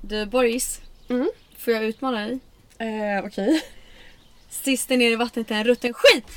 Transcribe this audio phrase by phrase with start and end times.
[0.00, 1.30] Du Boris, Mm.
[1.58, 2.38] får jag utmana dig?
[2.78, 3.62] Eh, Okej.
[4.50, 6.24] Sist ner i vattnet är en rutten skit!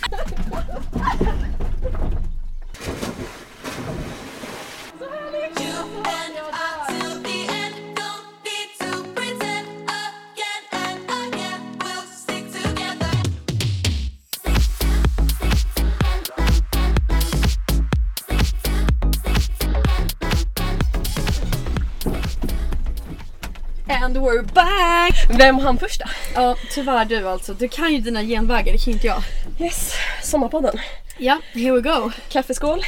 [24.10, 25.30] And we're back!
[25.30, 26.06] Vem hann först då?
[26.36, 27.54] Ja, tyvärr du alltså.
[27.54, 29.22] Du kan ju dina genvägar, det kan inte jag.
[29.60, 30.80] Yes, Sommarpodden.
[31.18, 32.12] Ja, here we go.
[32.30, 32.82] Kaffeskål.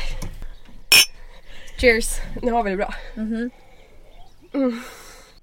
[1.77, 2.15] Cheers.
[2.41, 2.93] Nu har vi det bra.
[3.15, 3.49] Mm.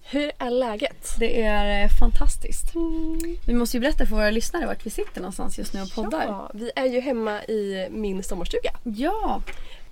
[0.03, 1.15] Hur är läget?
[1.19, 2.73] Det är eh, fantastiskt.
[3.47, 6.25] Vi måste ju berätta för våra lyssnare vart vi sitter någonstans just nu och poddar.
[6.27, 8.71] Ja, vi är ju hemma i min sommarstuga.
[8.85, 9.43] Ja.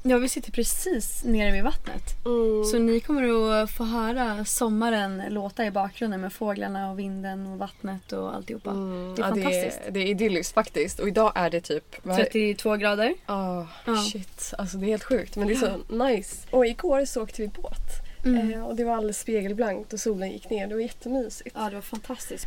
[0.08, 2.02] Ja, vi sitter precis nere vid vattnet.
[2.26, 2.64] Mm.
[2.64, 7.58] Så ni kommer att få höra sommaren låta i bakgrunden med fåglarna och vinden och
[7.58, 8.70] vattnet och alltihopa.
[8.70, 9.80] Mm, Det är ja, fantastiskt.
[9.82, 10.98] Det är, det är idylliskt faktiskt.
[11.00, 11.96] Och idag är det typ...
[12.02, 12.14] det?
[12.14, 13.14] 32 grader.
[13.26, 13.96] Ah, Ja.
[13.96, 14.54] shit.
[14.58, 15.56] Alltså det är helt sjukt men det är
[15.88, 16.36] så nice.
[16.50, 18.02] Och igår så åkte vi båt.
[18.24, 18.52] Mm.
[18.54, 20.66] Eh, och det var alldeles spegelblankt och solen gick ner.
[20.66, 21.56] Det var jättemysigt.
[21.58, 22.46] Ja, det var fantastiskt.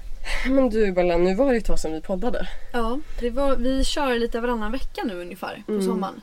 [0.50, 2.48] Men du Bella, nu var det ett tag sedan vi poddade.
[2.74, 5.86] Ja, det var, vi kör lite varannan vecka nu ungefär på Mm.
[5.86, 6.22] sommaren.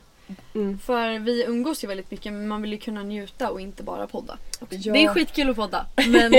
[0.55, 0.79] Mm.
[0.79, 4.07] För vi umgås ju väldigt mycket men man vill ju kunna njuta och inte bara
[4.07, 4.37] podda.
[4.69, 4.93] Ja.
[4.93, 6.31] Det är skitkul att podda men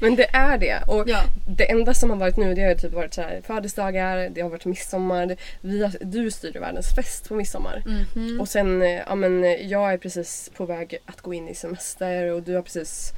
[0.00, 0.82] Men det är det.
[0.86, 1.22] Och ja.
[1.56, 4.50] det enda som har varit nu det har typ varit så här födelsedagar, det har
[4.50, 5.36] varit midsommar.
[5.60, 7.82] Vi har, du styrde världens fest på midsommar.
[8.14, 8.40] Mhm.
[8.40, 11.54] Och sen, eh, ja men eh, jag är precis på väg att gå in i
[11.54, 13.12] semester och du har precis...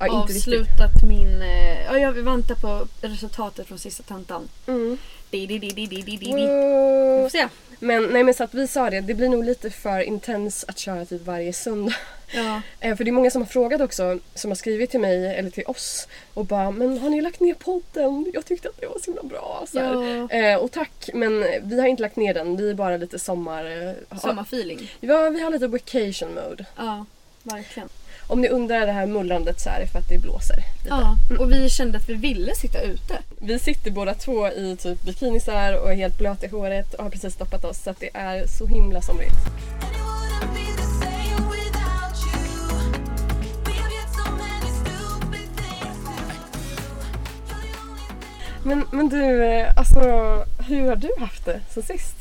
[0.00, 0.54] Ja, inte riktigt.
[0.60, 1.42] avslutat min...
[1.42, 4.48] eh, Ja, jag väntar på resultatet från sista tentan.
[4.66, 4.98] Mm.
[5.30, 6.26] Di, di, di, di, di, di, di.
[6.26, 6.46] Vi
[7.22, 7.48] får se.
[7.80, 10.78] Men nej men så att vi sa det, det blir nog lite för intens att
[10.78, 11.94] köra typ varje söndag.
[12.34, 12.62] Ja.
[12.80, 15.50] Eh, För det är många som har frågat också, som har skrivit till mig eller
[15.50, 18.26] till oss och bara “men har ni lagt ner podden?
[18.34, 19.64] Jag tyckte att det var så himla bra”.
[19.68, 20.30] Så ja.
[20.36, 22.56] Eh, och tack, men vi har inte lagt ner den.
[22.56, 23.64] Vi är bara lite sommar...
[24.10, 24.90] eh, Samma feeling.
[25.00, 26.64] Ja, vi har lite vacation mode.
[26.76, 27.06] Ja,
[27.42, 27.88] verkligen.
[28.28, 30.56] Om ni undrar det här mullrandet så är det för att det blåser.
[30.56, 30.88] lite.
[30.88, 33.18] Ja, och vi kände att vi ville sitta ute.
[33.38, 37.10] Vi sitter båda två i typ bikinisar och är helt blöta i håret och har
[37.10, 39.34] precis stoppat oss så att det är så himla somrigt.
[48.62, 50.00] Men, men du, eh, alltså
[50.68, 52.16] hur har du haft det sen sist?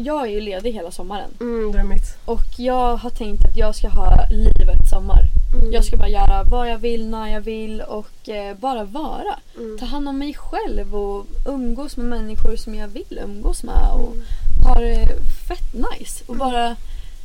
[0.00, 1.30] Jag är ju ledig hela sommaren.
[1.40, 2.16] Mm, drömmigt.
[2.24, 5.22] Och jag har tänkt att jag ska ha livet sommar.
[5.60, 5.72] Mm.
[5.72, 9.34] Jag ska bara göra vad jag vill, när jag vill och eh, bara vara.
[9.58, 9.78] Mm.
[9.78, 13.90] Ta hand om mig själv och umgås med människor som jag vill umgås med.
[13.94, 14.24] Och Mm.
[14.66, 15.06] ha det
[15.48, 16.24] fett nice.
[16.26, 16.76] Och bara,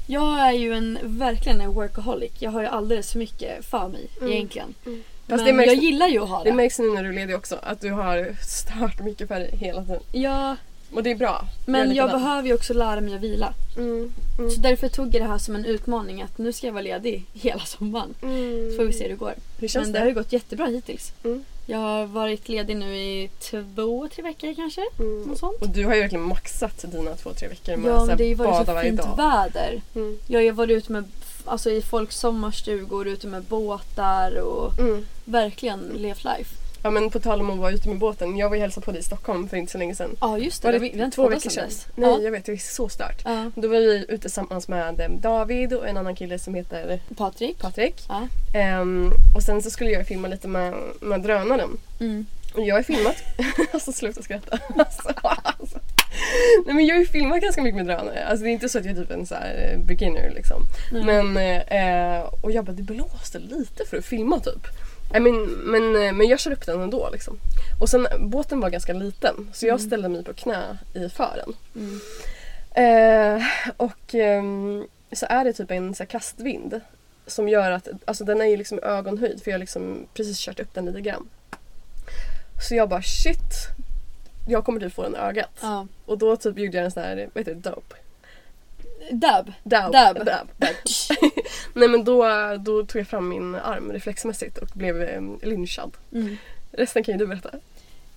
[0.08, 2.32] jag är ju en, verkligen en workaholic.
[2.40, 4.34] Jag har ju alldeles för mycket för mig Mm.
[4.34, 4.74] egentligen.
[4.86, 5.04] Mm.
[5.28, 6.50] Men Fast det märks, jag gillar ju att ha det.
[6.50, 9.56] det märks nu när du är ledig också att du har stört mycket för dig
[9.58, 10.00] hela tiden.
[10.12, 10.56] ja,
[10.96, 11.46] Och det är bra.
[11.66, 13.54] men jag behöver ju också lära mig att vila.
[13.78, 14.14] Mm.
[14.40, 14.52] Mm.
[14.52, 17.26] Så därför tog jag det här som en utmaning att nu ska jag vara ledig
[17.34, 18.14] hela sommaren.
[18.22, 18.72] Mm.
[18.72, 19.34] Så får vi se hur det går.
[19.60, 20.00] Hur känns Men det?
[20.00, 21.12] det har ju gått jättebra hittills.
[21.24, 21.44] Mm.
[21.66, 24.82] Jag har varit ledig nu i två, tre veckor kanske.
[25.00, 25.22] Mm.
[25.24, 25.62] Något sånt.
[25.62, 28.30] Och du har ju verkligen maxat dina två, tre veckor med Ja, att det har
[28.30, 29.82] ju varit så fint väder.
[29.96, 30.18] Mm.
[30.28, 31.04] Jag har varit ute med,
[31.46, 35.06] alltså i folks sommarstugor, ute med båtar och Mm.
[35.26, 36.56] verkligen levt life.
[36.84, 38.38] Ja men på tal om att vara ute med båten.
[38.38, 40.16] Jag var ju hälsade på dig i Stockholm för inte så länge sedan.
[40.22, 41.70] Ja just det, Var det, det två veckor sedan.
[41.96, 42.20] Nej Ja.
[42.22, 43.22] jag vet, det är så stört.
[43.26, 43.52] Ja.
[43.56, 47.60] Då var vi ute tillsammans med eh, David och en annan kille som heter Patrik.
[47.60, 47.96] Patrik.
[48.10, 48.28] Ja.
[48.56, 51.78] Ehm, och sen så skulle jag filma lite med, med drönaren.
[52.00, 52.26] Mm.
[52.54, 53.16] Och jag har filmat...
[53.74, 54.60] alltså sluta skratta.
[54.78, 55.80] alltså, alltså.
[56.66, 58.26] Nej men jag har ju filmat ganska mycket med drönare.
[58.26, 60.62] Alltså det är inte så att jag är typ en så här eh, beginner liksom.
[60.92, 61.04] Nej.
[61.04, 64.68] Men, eh, och jag bara det blåste lite för att filma typ.
[65.16, 67.38] I mean, men, eh, men jag kör upp den ändå liksom.
[67.82, 69.88] Och sen båten var ganska liten så jag Mm.
[69.88, 71.54] ställde mig på knä i fören.
[71.76, 72.00] Mm.
[72.76, 73.44] Eh,
[73.78, 76.82] och ehm, så är det typ en så här, kastvind.
[77.28, 80.60] Som gör att, alltså den är ju liksom ögonhöjd för jag har liksom precis kört
[80.60, 81.30] upp den lite grann.
[82.70, 83.68] Så jag bara shit.
[84.48, 85.60] Jag kommer typ få den i ögat.
[85.62, 85.88] Ja.
[86.06, 87.96] Och då typ gjorde jag en sån här, vad heter det, dope?
[89.12, 89.54] Dab.
[89.64, 89.92] Dab.
[89.92, 90.26] Dab.
[90.26, 90.48] Dab.
[91.74, 92.26] Nej men då,
[92.60, 95.92] då tog jag fram min arm reflexmässigt och blev eh, lynchad.
[96.12, 96.38] Mm.
[96.72, 97.50] Resten kan ju du berätta.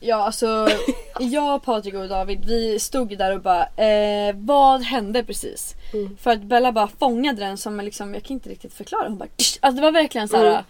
[0.00, 0.68] Ja alltså,
[1.20, 5.74] jag, Patrik och David vi stod där och bara eh, vad hände precis?
[5.92, 6.16] Mm.
[6.20, 9.08] För att Bella bara fångade den som liksom, jag kan inte riktigt förklara.
[9.08, 9.58] Hon bara tsch!
[9.60, 10.46] Alltså det var verkligen så här.
[10.46, 10.62] Mm.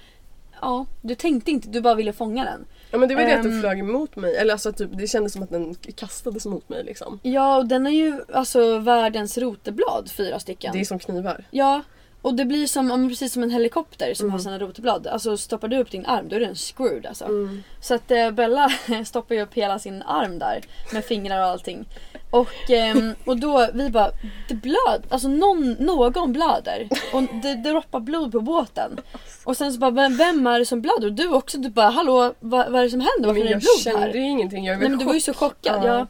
[0.61, 2.65] Ja, du tänkte inte, du bara ville fånga den.
[2.97, 3.51] Ja men det var det att Ehm.
[3.51, 4.37] den flög emot mig.
[4.37, 7.21] Eller alltså typ, det kändes som att den kastades mot mig liksom.
[7.23, 10.73] Ja och den är ju alltså världens roteblad, fyra stycken.
[10.73, 11.45] Det är som knivar.
[11.51, 11.83] Ja,
[12.23, 14.33] Och det blir som, precis som en helikopter som Mm.
[14.33, 15.07] har sina rotorblad.
[15.07, 17.25] Alltså stoppar du upp din arm då är den screwed alltså.
[17.25, 17.63] Mm.
[17.81, 18.69] Så att eh, Bella
[19.07, 20.61] stoppar ju upp hela sin arm där
[20.93, 21.89] med fingrar och allting.
[22.31, 24.11] Och, ehm, och då vi bara,
[24.49, 26.89] det blöd, alltså någon, någon blöder.
[27.13, 29.01] Och det, det droppar blod på båten.
[29.45, 31.07] Och sen så bara, vem, vem är det som blöder?
[31.07, 33.27] Och du också, du bara, hallå vad, vad är det som händer?
[33.27, 34.15] Varför Men är det jag blod kände här?
[34.15, 34.65] ju ingenting.
[34.65, 35.85] Jag Nej men du var ju så chockad.
[35.85, 35.99] Ja.
[35.99, 36.07] Ja.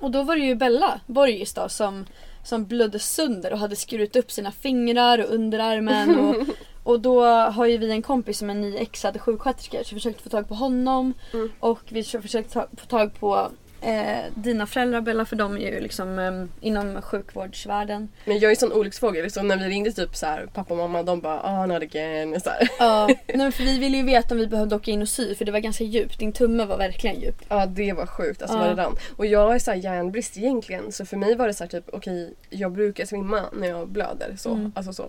[0.00, 2.06] Och då var det ju Bella Borgis då som,
[2.44, 6.18] som blödde sönder och hade skurit upp sina fingrar och underarmen.
[6.18, 6.36] Och,
[6.92, 10.28] och då har ju vi en kompis som är nyexad sjuksköterska så vi försökte få
[10.28, 11.14] tag på honom.
[11.32, 11.52] Mm.
[11.60, 13.50] Och vi försökte ta, få tag på
[13.84, 18.08] eh, dina föräldrar Bella för de är ju liksom eh, inom sjukvårdsvärlden.
[18.24, 19.30] Men jag är sån olycksfågel.
[19.30, 22.40] Så när vi ringde typ så här, pappa och mamma de bara ah not again.
[22.40, 22.68] Så här.
[22.78, 25.44] Ja, nej, för vi ville ju veta om vi behövde åka in och sy för
[25.44, 26.18] det var ganska djupt.
[26.18, 27.42] Din tumme var verkligen djup.
[27.48, 28.64] Ja det var sjukt alltså Ja.
[28.66, 28.96] vad det rann.
[29.16, 31.84] Och jag är så här järnbrist egentligen så för mig var det så här typ
[31.92, 34.36] okej jag brukar svimma när jag blöder.
[34.38, 34.72] Så, Mm.
[34.76, 35.08] Alltså så.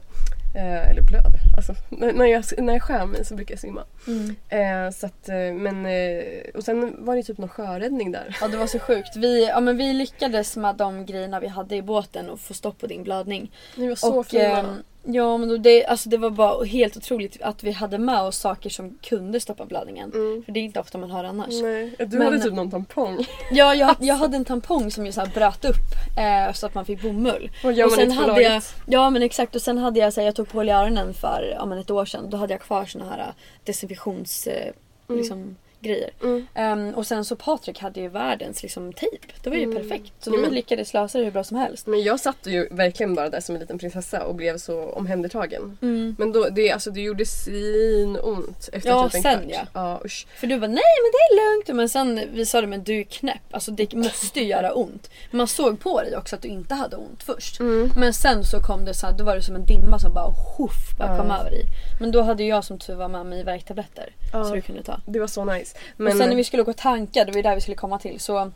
[0.55, 1.39] Eh, eller blöder.
[1.57, 3.83] Alltså, när, jag, när jag skär mig så brukar jag svimma.
[4.07, 4.35] Mm.
[4.49, 6.23] Eh, så att, eh, men, eh,
[6.55, 8.37] och sen var det typ någon sjöräddning där.
[8.41, 9.15] Ja det var så sjukt.
[9.15, 12.79] Vi, ja, men vi lyckades med de grejerna vi hade i båten och få stopp
[12.79, 13.51] på din blödning.
[13.75, 14.77] Ni var så och, fina.
[15.05, 18.37] Ja men då det, alltså, det var bara helt otroligt att vi hade med oss
[18.37, 20.11] saker som kunde stoppa blödningen.
[20.13, 20.43] Mm.
[20.45, 21.61] För det är inte ofta man hör annars.
[21.61, 23.25] Nej, du Men- hade typ någon tampong.
[23.51, 25.75] Ja, jag, jag hade en tampong som ju så bröt upp
[26.17, 27.51] eh, så att man fick bomull.
[27.63, 30.35] Och man sen hade jag, ja men exakt och sen hade jag så här, jag
[30.35, 32.29] tog på i öronen för ja, men ett år sedan.
[32.29, 34.71] Då hade jag kvar såna här eh, desinfektions eh,
[35.09, 35.19] Mm.
[35.21, 35.55] liksom,
[35.89, 36.09] grejer.
[36.23, 36.47] Mm.
[36.53, 39.27] Ehm, och sen så Patrik hade ju världens liksom, tejp.
[39.43, 39.75] Det var ju Mm.
[39.77, 40.13] perfekt.
[40.19, 41.87] Så Ja, vi lyckades lösa det hur bra som helst.
[41.87, 45.77] Men jag satt ju verkligen bara där som en liten prinsessa och blev så omhändertagen.
[45.81, 46.15] Mm.
[46.19, 49.51] Men då, det, alltså, det gjorde svinont efter Ja, typ en sen, kvart.
[49.73, 49.81] ja.
[49.81, 50.27] ja usch.
[50.39, 51.67] För du bara nej men det är lugnt.
[51.77, 53.41] Men sen vi sa det men du är knäpp.
[53.51, 55.09] Alltså det måste ju göra ont.
[55.31, 57.59] Man såg på dig också att du inte hade ont först.
[57.59, 57.89] Mm.
[57.97, 60.33] Men sen så kom det så här, då var det som en dimma som bara
[60.57, 61.63] huff bara kom över dig.
[61.99, 64.13] Men då hade jag som tur var med mig värktabletter.
[64.43, 64.99] Så du kunde ta.
[65.05, 65.77] Det var så nice.
[65.97, 67.75] Men, och sen när vi skulle gå och tanka, det var ju där vi skulle
[67.77, 68.19] komma till.
[68.19, 68.51] Så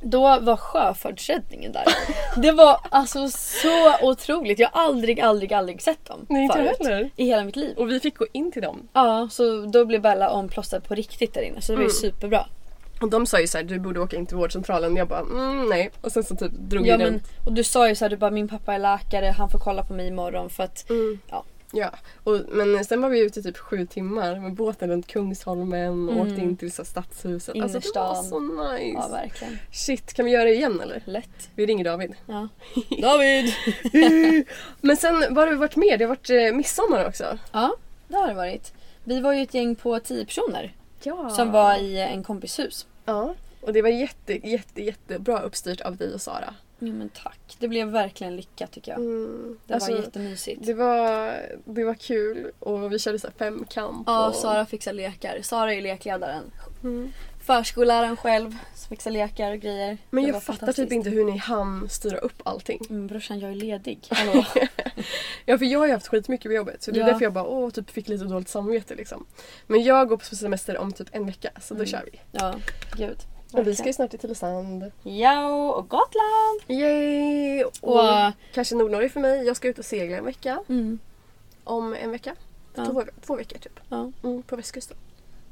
[0.00, 1.84] då var sjöfartsräddningen där.
[2.42, 4.58] Det var alltså så otroligt.
[4.58, 6.76] Jag har aldrig, aldrig, aldrig sett dem Nej, inte förut.
[6.78, 7.10] heller.
[7.16, 7.76] I hela mitt liv.
[7.78, 8.88] Och vi fick gå in till dem.
[8.92, 11.60] Ja, så då blev Bella omplåstrad på riktigt där inne.
[11.60, 11.94] Så det var ju Mm.
[12.00, 12.46] superbra.
[13.00, 14.96] Och de sa ju såhär, du borde åka in till vårdcentralen.
[14.96, 15.90] Jag bara, mm, nej.
[16.00, 17.22] Och sen så typ drog Ja, jag men, den.
[17.46, 19.82] och du sa ju så här, du bara min pappa är läkare, han får kolla
[19.82, 21.18] på mig imorgon för att Mm.
[21.30, 21.44] Ja.
[21.76, 21.90] Ja,
[22.24, 26.26] och, men sen var vi ute typ sju timmar med båten runt Kungsholmen och Mm.
[26.28, 27.56] åkte in till så stadshuset.
[27.62, 28.24] Alltså det var Innerstan.
[28.24, 28.84] så nice.
[28.98, 29.58] ja verkligen.
[29.72, 31.02] Shit, kan vi göra det igen eller?
[31.04, 31.50] Lätt.
[31.54, 32.14] Vi ringer David.
[32.26, 32.48] Ja.
[33.02, 33.52] David!
[34.80, 35.98] men sen, vad har du varit med?
[35.98, 37.38] Det har varit eh, midsommar också.
[37.52, 37.76] Ja,
[38.08, 38.72] det har det varit.
[39.04, 41.30] Vi var ju ett gäng på tio personer Ja.
[41.30, 42.86] som var i en kompis hus.
[43.04, 43.34] Ja.
[43.60, 46.54] Och det var jätte, jätte, jättebra uppstyrt av dig och Sara.
[46.78, 47.56] Ja men tack.
[47.58, 49.00] Det blev verkligen lyckat tycker jag.
[49.00, 49.58] Mm.
[49.66, 50.66] Det Alltså, var jättemysigt.
[50.66, 51.34] det var,
[51.64, 54.02] det var kul och vi körde så femkamp.
[54.06, 54.34] Ja, och...
[54.34, 55.38] Sara fixar lekar.
[55.42, 56.42] Sara är ju lekledaren.
[56.82, 57.12] Mm.
[57.46, 58.56] Förskolläraren själv
[58.88, 59.98] fixar lekar och grejer.
[60.10, 62.80] Men Det jag fattar typ inte hur ni hann styra upp allting.
[62.90, 63.98] Mm, brorsan jag är ledig.
[64.10, 64.44] Hallå.
[65.44, 67.06] Ja för jag har ju haft skitmycket på jobbet så det är Ja.
[67.06, 69.26] därför jag bara åh, typ fick lite dåligt samvete liksom.
[69.66, 71.86] Men jag går på semester om typ en vecka så då Mm.
[71.86, 72.20] kör vi.
[72.32, 72.54] ja,
[72.96, 73.18] gud.
[73.52, 74.92] Och vi ska ju snart till Tylösand.
[75.02, 76.60] Ja, och Gotland!
[76.80, 77.64] Yay!
[77.64, 79.46] Och, Och, kanske Nordnorge för mig.
[79.46, 80.58] Jag ska ut och segla en vecka.
[80.68, 80.98] mm,
[81.64, 82.34] Om en vecka.
[82.74, 82.84] Ja.
[82.86, 83.80] Två, två veckor typ.
[83.88, 84.96] ja, Mm, på västkusten.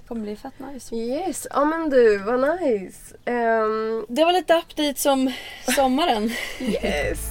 [0.03, 0.95] det kommer bli fett nice.
[0.97, 3.17] Yes, ja men du vad nice.
[3.25, 5.33] Ehm, Det var lite update som
[5.77, 6.31] sommaren.
[6.61, 7.31] yes.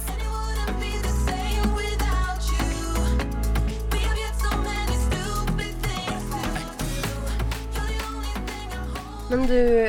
[9.30, 9.86] Men du,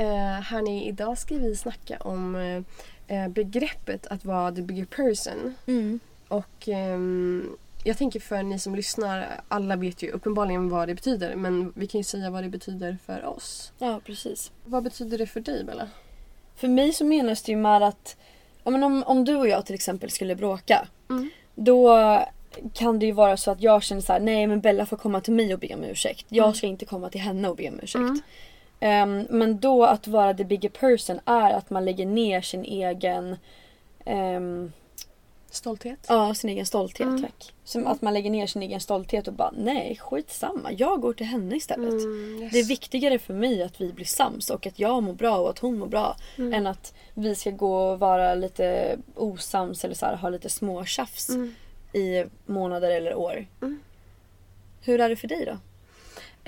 [0.00, 2.34] eh, hörni, idag ska vi snacka om
[3.06, 5.54] eh, begreppet att vara the bigger person.
[5.66, 6.00] Mm.
[6.28, 11.34] Och ehm, jag tänker för ni som lyssnar, alla vet ju uppenbarligen vad det betyder
[11.36, 13.72] men vi kan ju säga vad det betyder för oss.
[13.78, 14.50] Ja, precis.
[14.64, 15.88] Vad betyder det för dig Bella?
[16.56, 18.16] För mig så menas det ju med att
[18.64, 20.88] ja, men om, om du och jag till exempel skulle bråka.
[21.10, 21.30] Mm.
[21.54, 21.98] Då
[22.72, 25.20] kan det ju vara så att jag känner så här: nej men Bella får komma
[25.20, 26.26] till mig och be om ursäkt.
[26.28, 26.54] Jag Mm.
[26.54, 27.96] ska inte komma till henne och be om ursäkt.
[28.00, 28.20] Mm.
[28.80, 33.36] Ehm, men då att vara the bigger person är att man lägger ner sin egen
[34.04, 34.72] ehm,
[35.52, 35.98] Stolthet?
[36.08, 37.22] Ja, sin egen stolthet Mm.
[37.22, 37.54] tack.
[37.64, 41.26] Som att man lägger ner sin egen stolthet och bara nej skitsamma, jag går till
[41.26, 41.90] henne istället.
[41.92, 42.52] Mm, yes.
[42.52, 45.50] Det är viktigare för mig att vi blir sams och att jag mår bra och
[45.50, 46.54] att hon mår bra Mm.
[46.54, 51.28] än att vi ska gå och vara lite osams eller så här, ha lite småtjafs
[51.28, 51.54] Mm.
[51.92, 53.46] i månader eller år.
[53.62, 53.80] Mm.
[54.82, 55.56] Hur är det för dig då?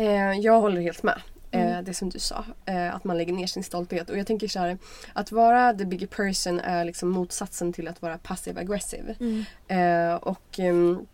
[0.02, 1.20] Eh, jag håller helt med.
[1.54, 1.84] Eh, Mm.
[1.84, 2.44] det som du sa.
[2.66, 4.10] Eh, att man lägger ner sin stolthet.
[4.10, 4.78] Och jag tänker så här.
[5.12, 9.14] Att vara the bigger person är liksom motsatsen till att vara passive aggressive.
[9.68, 11.06] Eh, och ehm,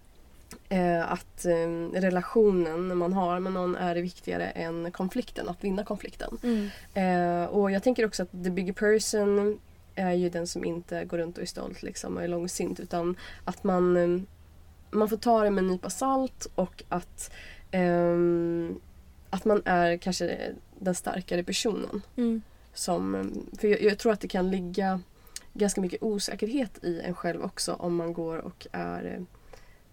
[0.68, 6.38] eh, att eh, relationen man har med någon är viktigare än konflikten, att vinna konflikten.
[6.42, 6.68] Mm.
[6.94, 9.58] Eh, och jag tänker också att the bigger person
[9.94, 13.16] är ju den som inte går runt och är stolt liksom, och är långsint utan
[13.44, 14.20] att man, eh,
[14.90, 17.30] man får ta det med en nypa salt och att,
[17.70, 18.80] ehm,
[19.30, 22.02] att man är kanske den starkare personen.
[22.16, 22.42] Mm.
[22.74, 25.00] Som, för jag, jag tror att det kan ligga
[25.52, 29.20] ganska mycket osäkerhet i en själv också om man går och är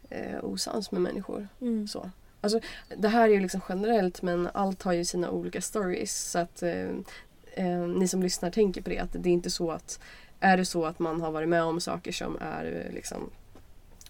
[0.10, 1.48] eh, osams med människor.
[1.62, 1.88] Mm.
[1.88, 2.10] Så.
[2.42, 2.60] Alltså,
[2.98, 6.32] det här är ju liksom generellt men allt har ju sina olika stories.
[6.32, 6.89] Så att eh,
[7.54, 9.00] eh, ni som lyssnar tänker på det.
[9.00, 10.00] Att det är inte så att
[10.39, 13.30] är det så att man har varit med om saker som är eh, liksom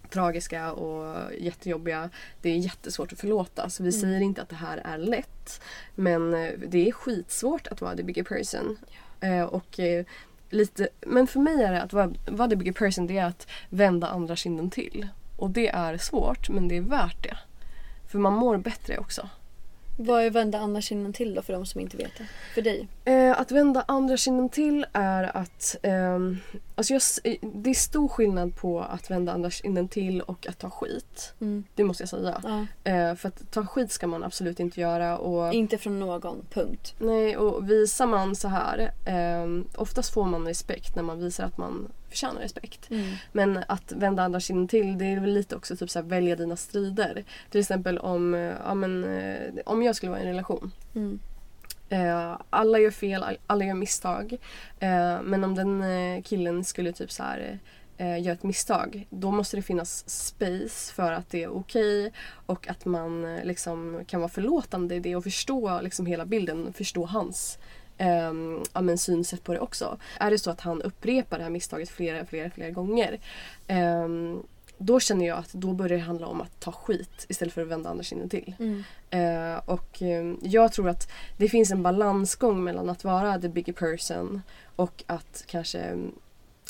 [0.09, 2.09] tragiska och jättejobbiga.
[2.41, 3.69] Det är jättesvårt att förlåta.
[3.69, 4.01] Så vi Mm.
[4.01, 5.62] säger inte att det här är lätt.
[5.95, 8.77] Men eh, det är skitsvårt att vara the bigger person.
[9.21, 10.05] Eh, och eh,
[10.50, 13.47] lite, men för mig är det att vara, vara the bigger person det är att
[13.69, 15.07] vända andra kinden till.
[15.38, 17.38] Och det är svårt men det är värt det.
[18.12, 19.29] För man mår bättre också.
[19.97, 22.27] Vad är vända andra kinden till då för de som inte vet det?
[22.53, 22.88] För dig?
[23.05, 25.75] Eh, att vända andra kinden till är att...
[25.83, 26.38] ehm,
[26.75, 30.60] alltså jag, eh, det är stor skillnad på att vända andra kinden till och att
[30.60, 31.34] ta skit.
[31.41, 31.63] Mm.
[31.75, 32.41] Det måste jag säga.
[32.44, 32.91] Ja.
[32.91, 35.17] Eh, för att ta skit ska man absolut inte göra.
[35.17, 36.96] Och, Inte från någon, punkt.
[37.00, 38.91] nej, och visar man så här...
[39.05, 42.91] ehm, oftast får man respekt när man visar att man förtjänar respekt.
[42.91, 43.15] Mm.
[43.32, 46.36] Men att vända andra kinden till det är väl lite också typ så här, välja
[46.36, 47.24] dina strider.
[47.50, 50.72] Till exempel om, eh, ja, men, eh, om jag skulle vara i en relation.
[50.96, 51.20] Mm.
[51.89, 54.38] Eh, alla gör fel, alla gör misstag.
[54.80, 57.60] Eh, men om den eh, killen skulle typ så här
[57.98, 62.12] gör göra ett misstag då måste det finnas space för att det är okej
[62.46, 66.74] och att man eh, liksom kan vara förlåtande i det och förstå liksom hela bilden,
[66.74, 67.60] förstå hans
[67.98, 68.34] eh,
[68.74, 69.98] ja, men synsätt på det också.
[70.20, 73.20] Är det så att han upprepar det här misstaget flera, flera, flera gånger
[73.68, 74.08] eh,
[74.77, 77.67] då känner jag att då börjar det handla om att ta skit istället för att
[77.67, 78.55] vända andra kinden till.
[78.60, 78.84] Mm.
[79.10, 83.74] Eh, och eh, jag tror att det finns en balansgång mellan att vara the bigger
[83.74, 84.41] person
[84.75, 85.98] och att kanske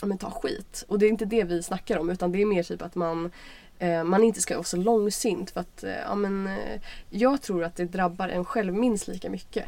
[0.01, 0.85] ja, men, ta skit.
[0.87, 3.31] Och det är inte det vi snackar om utan det är mer typ att man
[3.79, 7.63] eh, man inte ska vara så långsint för att eh, ja, men, eh, jag tror
[7.63, 9.65] att det drabbar en själv minst lika mycket.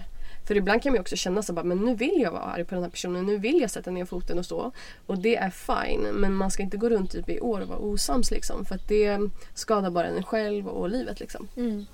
[0.47, 2.75] För ibland kan man också känna så bara, men nu vill jag vara arg på
[2.75, 4.71] den här personen, nu vill jag sätta ner foten och så.
[5.05, 7.79] Och det är fine, men man ska inte gå runt typ i år och vara
[7.79, 8.65] osams liksom.
[8.65, 9.19] För att det
[9.53, 11.47] skadar bara en själv och livet liksom.
[11.57, 11.85] Mm.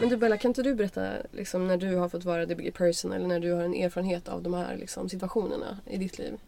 [0.00, 2.72] Men du Bella, kan inte du berätta liksom, när du har fått vara the bigger
[2.72, 6.38] person eller när du har en erfarenhet av de här liksom, situationerna i ditt liv?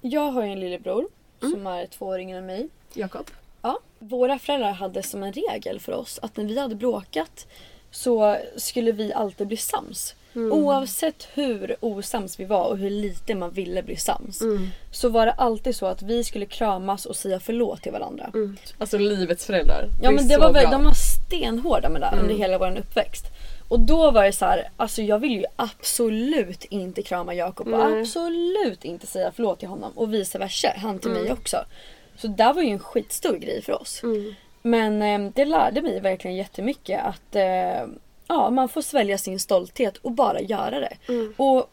[0.00, 1.08] Jag har ju en lillebror
[1.42, 1.52] Mm.
[1.52, 2.68] som är två år yngre än mig.
[2.94, 3.30] Jakob?
[3.62, 7.46] Ja, våra föräldrar hade som en regel för oss att när vi hade bråkat
[7.90, 10.14] så skulle vi alltid bli sams.
[10.34, 10.52] Mm.
[10.52, 14.40] Oavsett hur osams vi var och hur lite man ville bli sams.
[14.40, 14.68] Mm.
[14.92, 18.30] Så var det alltid så att vi skulle kramas och säga förlåt till varandra.
[18.34, 18.56] Mm.
[18.78, 19.88] Alltså livets föräldrar.
[20.02, 20.94] Ja men det var väl, de var
[21.26, 22.20] stenhårda med det Mm.
[22.20, 23.24] under hela vår uppväxt.
[23.70, 27.90] Och då var det så här, alltså jag vill ju absolut inte krama Jakob och
[27.90, 28.00] Nej.
[28.00, 31.22] absolut inte säga förlåt till honom och vice versa, han till Mm.
[31.22, 31.64] mig också.
[32.16, 34.02] Så det var ju en skitstor grej för oss.
[34.02, 34.34] Mm.
[34.62, 37.86] Men eh, det lärde mig verkligen jättemycket att eh,
[38.26, 40.96] ja, man får svälja sin stolthet och bara göra det.
[41.08, 41.34] Mm.
[41.36, 41.70] Och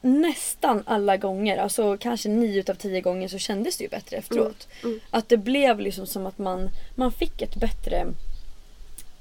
[0.00, 4.68] nästan alla gånger, alltså kanske nio utav tio gånger så kändes det ju bättre efteråt.
[4.82, 4.92] Mm.
[4.92, 5.00] Mm.
[5.10, 8.06] Att det blev liksom som att man, man fick ett bättre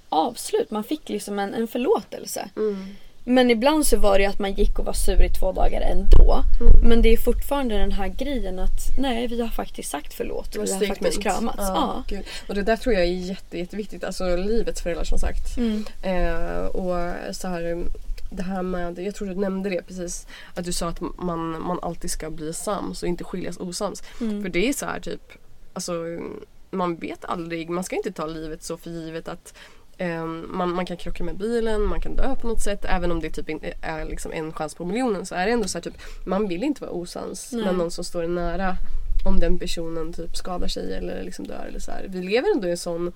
[0.09, 0.71] avslut.
[0.71, 2.49] Man fick liksom en, en förlåtelse.
[2.55, 2.95] Mm.
[3.29, 5.81] Men ibland så var det ju att man gick och var sur i två dagar
[5.81, 6.43] ändå.
[6.61, 6.89] Mm.
[6.89, 10.55] Men det är fortfarande den här grejen att nej vi har faktiskt sagt förlåt.
[10.55, 11.57] Var Vi har faktiskt kramats.
[11.57, 12.19] Ja, Ja.
[12.47, 14.03] Och det där tror jag är jätte, jätteviktigt.
[14.03, 15.57] Alltså livets föräldrar som sagt.
[15.57, 15.85] Mm.
[16.01, 17.85] Eh, och så här,
[18.29, 21.79] det här med, jag tror du nämnde det precis, att du sa att man, man
[21.81, 24.03] alltid ska bli sams och inte skiljas osams.
[24.21, 24.41] Mm.
[24.41, 25.31] För det är så här typ,
[25.73, 25.93] alltså
[26.69, 29.53] man vet aldrig, man ska inte ta livet så för givet att
[30.47, 32.85] man, man kan krocka med bilen, man kan dö på något sätt.
[32.85, 33.49] Även om det typ
[33.81, 36.63] är liksom en chans på miljonen så är det ändå så här typ, man vill
[36.63, 37.65] inte vara osams Nej.
[37.65, 38.77] med någon som står nära
[39.25, 42.05] om den personen typ skadar sig eller liksom dör eller så här.
[42.09, 43.11] Vi lever ändå i en sån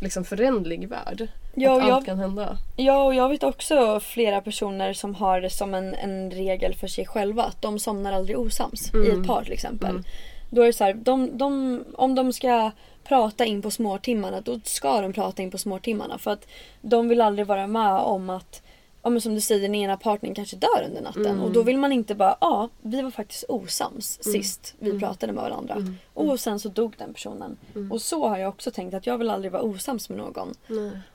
[0.00, 1.28] liksom föränderlig värld.
[1.54, 2.58] Ja, att allt jag, kan hända.
[2.76, 6.86] ja, och jag vet också flera personer som har det som en, en regel för
[6.86, 9.20] sig själva att de somnar aldrig osams i Mm.
[9.20, 9.90] ett par till exempel.
[9.90, 10.02] Mm.
[10.50, 12.70] Då är det så här, de, de, om de ska
[13.10, 16.46] prata in på småtimmarna då ska de prata in på småtimmarna för att
[16.82, 18.62] de vill aldrig vara med om att
[19.02, 21.42] Ja men som du säger den ena partnern kanske dör under natten Mm.
[21.42, 24.32] och då vill man inte bara ja vi var faktiskt osams Mm.
[24.42, 25.00] sist vi Mm.
[25.00, 25.74] pratade med varandra.
[25.74, 25.96] Mm.
[26.14, 27.56] Och sen så dog den personen.
[27.74, 27.92] Mm.
[27.92, 30.54] Och så har jag också tänkt att jag vill aldrig vara osams med någon.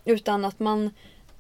[0.05, 0.89] Utan att man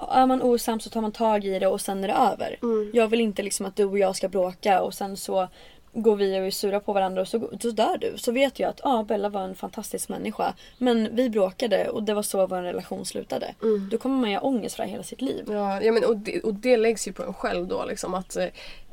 [0.09, 2.57] är man osams så tar man tag i det och sen är det över.
[2.61, 2.91] Mm.
[2.93, 5.47] Jag vill inte liksom att du och jag ska bråka och sen så
[5.95, 8.13] går vi och är sura på varandra och så, så dör du.
[8.17, 10.53] Så vet jag att ah, Bella var en fantastisk människa.
[10.77, 13.55] Men vi bråkade och det var så vår relation slutade.
[13.61, 13.89] Mm.
[13.91, 15.45] Då kommer man ju ha ångest för hela sitt liv.
[15.47, 18.37] Ja, ja men och det, och det läggs ju på en själv då liksom att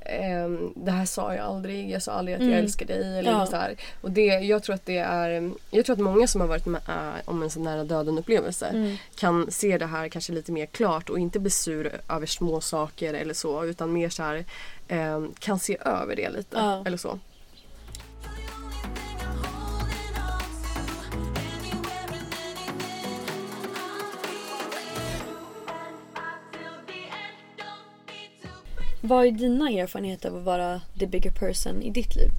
[0.06, 2.64] eh, ehm, det här sa jag aldrig, jag sa aldrig att jag Mm.
[2.64, 3.46] älskar dig eller Ja.
[3.46, 3.74] så här.
[4.00, 6.80] Och det, jag tror att det är, jag tror att många som har varit med
[6.88, 8.96] äh, om en sån nära döden upplevelse Mm.
[9.14, 13.14] kan se det här kanske lite mer klart och inte bli sur över små saker
[13.14, 14.44] eller så utan mer så här
[14.88, 16.82] ehm, kan se över det lite Ja.
[16.86, 17.18] eller så.
[29.04, 32.30] Vad är dina erfarenheter av att vara the bigger person i ditt liv?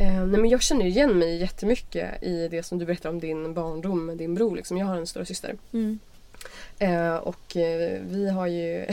[0.00, 3.54] Eh, nej men jag känner igen mig jättemycket i det som du berättar om din
[3.54, 4.56] barndom med din bror.
[4.56, 4.76] Liksom.
[4.76, 5.54] Jag har en stora syster.
[5.72, 5.98] Mm.
[6.78, 8.86] Eh, och eh, vi har ju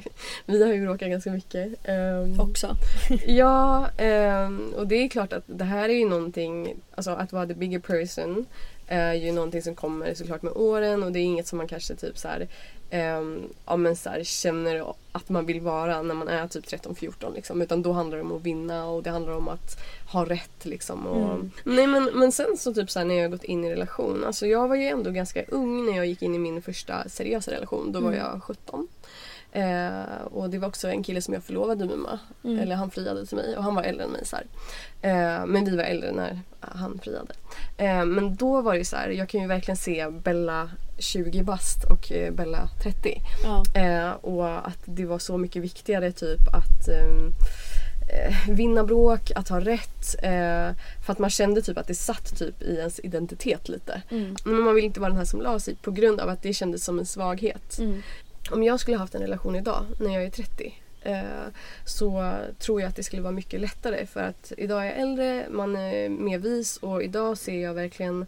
[0.46, 1.72] vi har ju bråkat ganska mycket.
[1.84, 2.76] Ehm, Också.
[3.26, 7.46] Ja, ehm, och det är klart att det här är ju någonting, alltså att vara
[7.46, 8.46] the bigger person
[8.86, 11.94] är ju någonting som kommer såklart med åren och det är inget som man kanske
[11.94, 12.48] typ så här,
[12.92, 17.34] ehm, ja, men så här, känner att man vill vara när man är typ 13-14
[17.34, 17.62] liksom.
[17.62, 19.76] Utan då handlar det om att vinna och det handlar om att
[20.12, 21.06] ha rätt liksom.
[21.06, 21.50] Och, Mm.
[21.64, 24.24] Nej men, men sen så typ så här, när jag har gått in i relation,
[24.24, 27.50] alltså jag var ju ändå ganska ung när jag gick in i min första seriösa
[27.50, 27.92] relation.
[27.92, 28.20] Då var Mm.
[28.20, 28.88] jag 17.
[29.52, 32.18] Eh, och det var också en kille som jag förlovade mig med.
[32.44, 32.58] Mm.
[32.58, 34.24] Eller han friade till mig och han var äldre än mig.
[34.24, 34.36] Så.
[35.02, 37.34] Eh, men vi var äldre när han friade.
[37.76, 41.84] Eh, men då var det så här, jag kan ju verkligen se Bella 20 bast
[41.84, 43.22] och eh, Bella 30.
[43.44, 43.80] Ja.
[43.80, 47.32] Eh, och att det var så mycket viktigare typ att ehm,
[48.12, 50.14] eh, vinna bråk, att ha rätt.
[50.22, 54.02] Eh, för att man kände typ att det satt typ i ens identitet lite.
[54.10, 54.36] Mm.
[54.44, 56.52] Men man vill inte vara den här som la sig på grund av att det
[56.52, 57.78] kändes som en svaghet.
[57.78, 58.02] Mm.
[58.50, 61.22] Om jag skulle haft en relation idag när jag är 30 eh,
[61.84, 65.46] så tror jag att det skulle vara mycket lättare för att idag är jag äldre,
[65.50, 68.26] man är mer vis och idag ser jag verkligen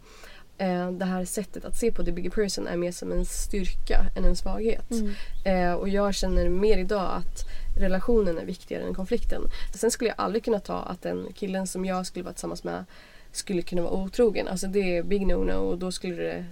[0.57, 4.05] eh, det här sättet att se på the bigger person är mer som en styrka
[4.17, 4.91] än en svaghet.
[4.91, 5.13] Mm.
[5.45, 7.43] Eh, och jag känner mer idag att
[7.77, 9.41] relationen är viktigare än konflikten.
[9.73, 12.85] Sen skulle jag aldrig kunna ta att den killen som jag skulle vara tillsammans med
[13.31, 14.47] skulle kunna vara otrogen.
[14.47, 16.45] Alltså det är big no-no och då skulle det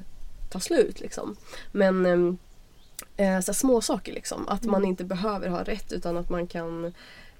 [0.49, 1.35] ta slut liksom.
[1.71, 2.37] Men ehm,
[3.17, 4.47] eh, så små saker liksom.
[4.49, 4.89] Att man Mm.
[4.89, 6.93] inte behöver ha rätt utan att man kan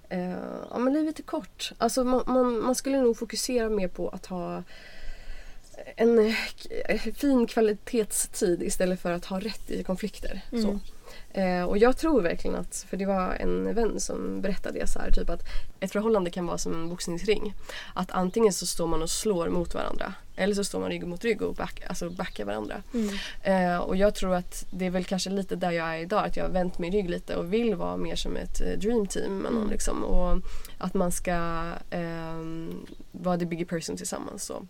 [0.09, 0.29] eh,
[0.71, 1.71] ja men livet är kort.
[1.77, 4.63] Alltså man, man, man skulle nog fokusera mer på att ha
[5.95, 10.41] en eh, k- fin kvalitetstid istället för att ha rätt i konflikter.
[10.51, 10.79] Så.
[11.33, 14.99] Eh, och jag tror verkligen att, för det var en vän som berättade det så
[14.99, 15.41] här, typ att
[15.79, 17.53] ett förhållande kan vara som en boxningsring.
[17.93, 21.23] Att antingen så står man och slår mot varandra eller så står man rygg mot
[21.23, 22.83] rygg och back, alltså backar varandra.
[22.93, 23.15] Mm.
[23.43, 26.37] Eh, och jag tror att det är väl kanske lite där jag är idag, att
[26.37, 29.37] jag har vänt min rygg lite och vill vara mer som ett eh, dream team
[29.37, 29.71] med någon Mm.
[29.71, 30.03] liksom.
[30.03, 30.37] Och
[30.77, 34.43] att man ska ehm, vara the bigger person tillsammans.
[34.43, 34.67] Så.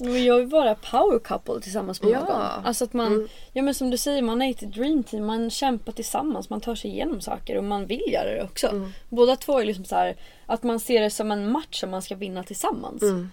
[0.00, 2.20] Men jag vill vara power couple tillsammans med Ja.
[2.20, 2.64] någon.
[2.66, 3.28] Alltså att man, Mm.
[3.52, 5.26] ja men som du säger, man är ett dream team.
[5.26, 8.66] Man kämpar tillsammans, man tar sig igenom saker och man vill göra det också.
[8.68, 8.92] Mm.
[9.08, 12.02] Båda två är liksom så här att man ser det som en match som man
[12.02, 13.02] ska vinna tillsammans.
[13.02, 13.30] Mm.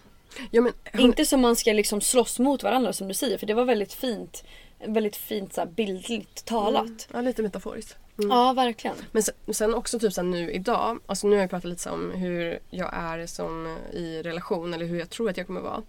[0.52, 3.38] Ja, men, Inte som man ska liksom slåss mot varandra som du säger.
[3.38, 4.44] För det var väldigt fint,
[4.86, 6.86] väldigt fint så här bildligt talat.
[6.86, 6.98] Mm.
[7.14, 7.96] Ja, lite metaforiskt.
[8.20, 8.32] Mm.
[8.32, 8.96] Ja, verkligen.
[9.12, 12.12] Men sen, sen också typ så nu idag, alltså nu har jag pratat lite om
[12.12, 15.82] hur jag är som i relation eller hur jag tror att jag kommer vara.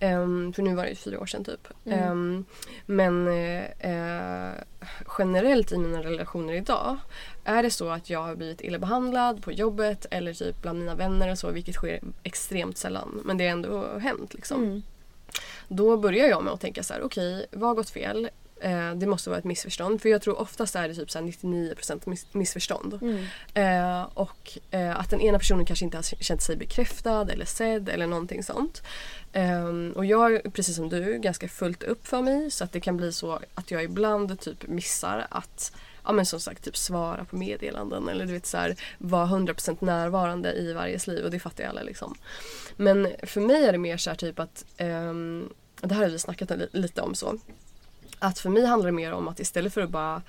[0.00, 1.68] Ehm, för nu var det ju fyra år sedan typ.
[1.84, 1.98] Mm.
[1.98, 2.44] Ehm,
[2.86, 3.28] men
[3.78, 4.50] eh,
[5.18, 6.96] generellt i mina relationer idag
[7.44, 10.94] är det så att jag har blivit illa behandlad på jobbet eller typ bland mina
[10.94, 13.20] vänner och så vilket sker extremt sällan.
[13.24, 14.64] Men det har ändå hänt liksom.
[14.64, 14.82] Mm.
[15.68, 18.28] Då börjar jag med att tänka så här: okej vad har gått fel?
[18.60, 20.02] Eh, det måste vara ett missförstånd.
[20.02, 22.98] För jag tror oftast är det typ så här 99% miss- missförstånd.
[23.02, 23.24] Mm.
[23.54, 27.88] Eh, och eh, att den ena personen kanske inte har känt sig bekräftad eller sedd
[27.88, 28.82] eller någonting sånt.
[29.32, 32.96] Ehm, och jag, precis som du, ganska fullt upp för mig så att det kan
[32.96, 35.72] bli så att jag ibland typ missar att
[36.04, 39.76] Ja men som sagt typ svara på meddelanden eller du vet så här, vara 100%
[39.84, 42.14] närvarande i varjes liv och det fattar ju alla liksom.
[42.76, 45.48] Men för mig är det mer så här typ att, ehm,
[45.80, 47.38] det här har vi snackat li- lite om så.
[48.18, 50.22] Att för mig handlar det mer om att istället för att bara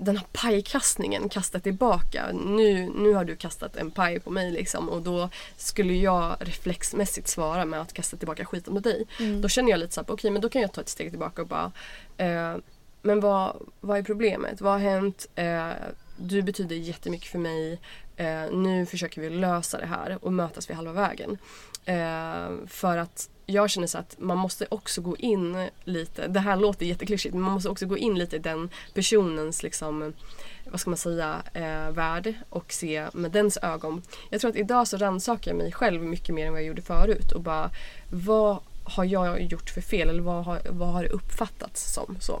[0.00, 2.26] den här pajkastningen kasta tillbaka.
[2.32, 7.28] Nu, nu har du kastat en paj på mig liksom och då skulle jag reflexmässigt
[7.28, 9.06] svara med att kasta tillbaka skiten på dig.
[9.20, 9.40] Mm.
[9.42, 11.42] Då känner jag lite så här, okej men då kan jag ta ett steg tillbaka
[11.42, 11.72] och bara
[12.16, 12.56] eh,
[13.02, 14.60] Men vad, vad är problemet?
[14.60, 15.26] Vad har hänt?
[15.34, 15.68] Eh,
[16.16, 17.80] du betyder jättemycket för mig.
[18.16, 21.38] eh, nu försöker vi lösa det här och mötas vid halva vägen.
[21.84, 26.56] Eh, för att jag känner så att man måste också gå in lite, det här
[26.56, 30.12] låter jätteklyschigt, men man måste också gå in lite i den personens liksom
[30.64, 34.02] vad ska man säga, eh, värld och se med dens ögon.
[34.30, 36.82] Jag tror att idag så rannsakar jag mig själv mycket mer än vad jag gjorde
[36.82, 37.70] förut och bara
[38.10, 42.16] vad har jag gjort för fel eller vad har, vad har det uppfattats som?
[42.20, 42.40] Så.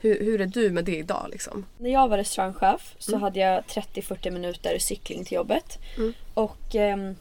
[0.00, 1.64] Hur, hur är du med det idag liksom?
[1.78, 5.78] När jag var restaurangchef så hade jag 30-40 minuter cykling till jobbet.
[5.96, 6.12] Mm.
[6.34, 7.16] Och ehm,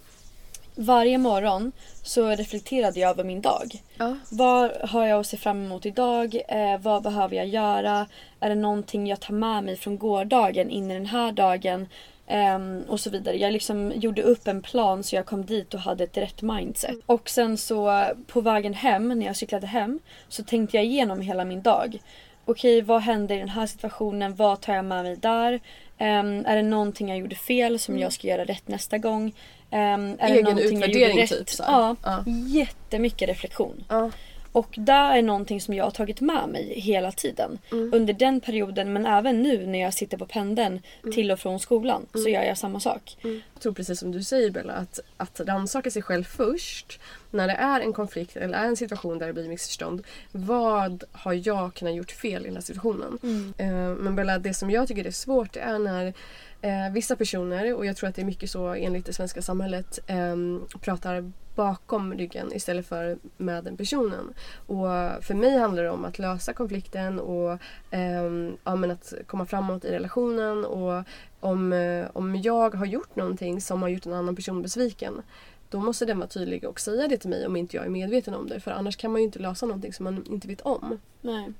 [0.76, 1.72] varje morgon
[2.04, 3.84] så reflekterade jag över min dag.
[3.98, 4.18] Ja.
[4.30, 6.42] Vad har jag att se fram emot idag?
[6.48, 8.08] Eh, vad behöver jag göra?
[8.40, 11.88] Är det någonting jag tar med mig från gårdagen in i den här dagen?
[12.28, 13.38] Ehm, och så vidare.
[13.38, 16.96] Jag liksom gjorde upp en plan så jag kom dit och hade ett rätt mindset.
[17.06, 21.46] Och sen så på vägen hem, när jag cyklade hem, så tänkte jag igenom hela
[21.46, 22.00] min dag.
[22.46, 24.36] Okej, vad hände i den här situationen?
[24.36, 25.60] Vad tar jag med mig där?
[25.98, 29.34] Ehm, är det någonting jag gjorde fel som jag ska göra rätt nästa gång?
[29.72, 31.50] Ehm, är det Egen någonting jag gjorde typ, rätt?
[31.50, 31.72] så här.
[31.72, 32.24] Ja, Ja.
[32.48, 33.84] jättemycket reflektion.
[33.90, 34.12] Ja.
[34.56, 37.60] Och det är någonting som jag har tagit med mig hela tiden.
[37.72, 40.82] Under den perioden men även nu när jag sitter på pendeln
[41.14, 43.18] till och från skolan så gör jag samma sak.
[43.22, 47.00] Jag tror precis som du säger Bella, att, att rannsaka sig själv först
[47.32, 50.04] när det är en konflikt eller är en situation där det blir missförstånd.
[50.32, 53.20] Vad har jag kunnat gjort fel i den här situationen?
[53.58, 56.14] Eh, men Bella, det som jag tycker är svårt är när
[56.62, 60.00] eh, vissa personer, och jag tror att det är mycket så enligt det svenska samhället,
[60.08, 60.36] eh,
[60.82, 64.34] pratar bakom ryggen istället för med den personen.
[64.68, 64.88] Och
[65.22, 67.52] för mig handlar det om att lösa konflikten och
[67.92, 68.24] eh,
[68.64, 71.04] ja, men att komma framåt i relationen och
[71.40, 75.22] om, eh, om jag har gjort någonting som har gjort en annan person besviken
[75.70, 78.34] då måste den vara tydlig och säga det till mig om inte jag är medveten
[78.34, 78.60] om det.
[78.60, 81.00] För annars kan man ju inte lösa någonting som man inte vet om.
[81.22, 81.54] Nej.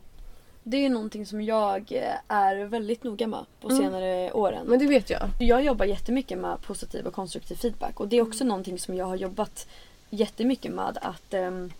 [0.68, 3.82] Det är ju någonting som jag eh, är väldigt noga med på Mm.
[3.84, 4.66] senare åren.
[4.68, 5.30] Men det vet jag.
[5.40, 9.06] Jag jobbar jättemycket med positiv och konstruktiv feedback och det är också någonting som jag
[9.06, 9.68] har jobbat
[10.10, 11.72] jättemycket med att ehm,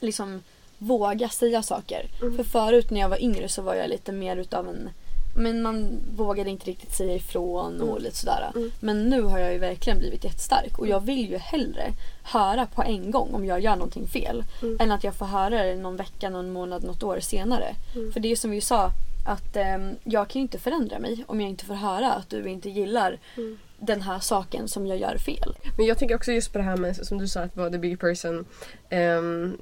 [0.00, 0.42] liksom
[0.78, 2.06] våga säga saker.
[2.36, 4.90] För förut när jag var yngre så var jag lite mer utav en
[5.34, 8.52] men man vågade inte riktigt säga ifrån och lite sådär.
[8.80, 11.92] Men nu har jag ju verkligen blivit jättestark och jag vill ju hellre
[12.22, 14.44] höra på en gång om jag gör någonting fel.
[14.80, 17.74] Än att jag får höra det någon vecka, någon månad, något år senare.
[18.12, 18.90] För det är som vi sa
[19.26, 22.48] att ehm, jag kan ju inte förändra mig om jag inte får höra att du
[22.48, 23.18] inte gillar
[23.78, 25.54] den här saken som jag gör fel.
[25.76, 27.78] Men jag tänker också just på det här med som du sa att vara the
[27.78, 28.44] big person.
[28.90, 29.56] Ehm,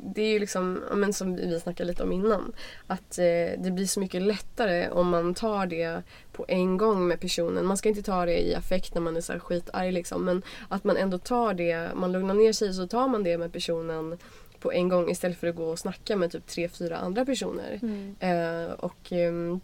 [0.00, 2.52] det är ju liksom, men som vi snackade lite om innan.
[2.86, 3.24] Att eh,
[3.58, 6.02] det blir så mycket lättare om man tar det
[6.32, 7.66] på en gång med personen.
[7.66, 10.24] Man ska inte ta det i affekt när man är så här skitarg liksom.
[10.24, 13.52] Men att man ändå tar det, man lugnar ner sig så tar man det med
[13.52, 14.18] personen
[14.60, 17.80] på en gång istället för att gå och snacka med typ tre, fyra andra personer.
[18.20, 19.60] Eh, och ehm,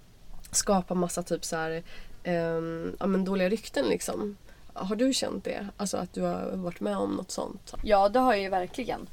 [0.51, 1.83] skapa massa typ så här,
[2.25, 4.37] ehm, ja, men dåliga rykten liksom.
[4.75, 5.69] Har du känt det?
[5.77, 7.75] Alltså att du har varit med om något sånt?
[7.83, 9.07] Ja, det har jag ju verkligen.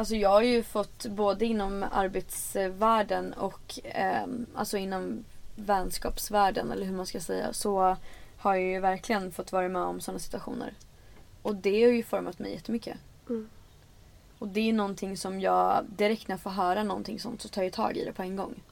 [0.00, 5.24] Alltså jag har ju fått både inom arbetsvärlden och ehm, alltså inom
[5.56, 7.96] vänskapsvärlden eller hur man ska säga så
[8.36, 10.74] har jag ju verkligen fått vara med om sådana situationer.
[11.42, 12.96] Och det har ju format mig jättemycket.
[13.28, 13.48] Mm.
[14.38, 17.62] Och det är någonting som jag direkt när jag får höra någonting sånt så tar
[17.62, 18.62] jag tag i det på en gång.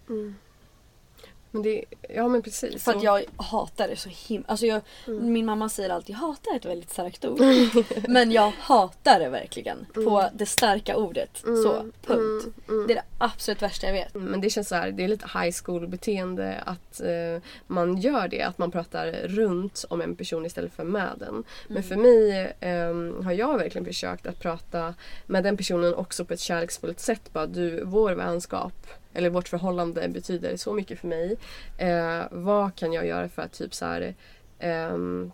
[1.50, 2.84] Men det, ja men precis.
[2.84, 4.48] För att jag hatar det så himla...
[4.48, 5.32] Alltså jag, Mm.
[5.32, 7.40] Min mamma säger alltid hatar är ett väldigt starkt ord.
[8.08, 9.86] Men jag hatar det verkligen.
[9.94, 11.30] På det starka ordet.
[11.36, 11.72] Så,
[12.06, 12.08] punkt.
[12.08, 12.86] Mm, mm.
[12.86, 14.14] Det är det absolut värsta jag vet.
[14.14, 18.28] Men det känns så här, det är lite high school beteende att eh, man gör
[18.28, 18.42] det.
[18.42, 21.44] Att man pratar runt om en person istället för med den.
[21.68, 24.94] Men för mig eh, har jag verkligen försökt att prata
[25.26, 27.32] med den personen också på ett kärleksfullt sätt.
[27.32, 28.86] Bara du, vår vänskap
[29.18, 31.36] eller vårt förhållande betyder så mycket för mig.
[31.78, 34.14] Eh, vad kan jag göra för att typ så här
[34.58, 35.32] ehm,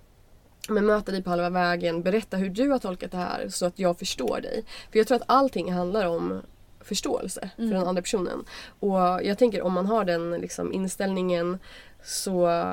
[0.68, 3.78] men möta dig på halva vägen, berätta hur du har tolkat det här så att
[3.78, 4.64] jag förstår dig.
[4.92, 6.42] För jag tror att allting handlar om
[6.80, 8.44] förståelse för den andra personen.
[8.80, 11.58] Och jag tänker om man har den liksom inställningen
[12.04, 12.64] så,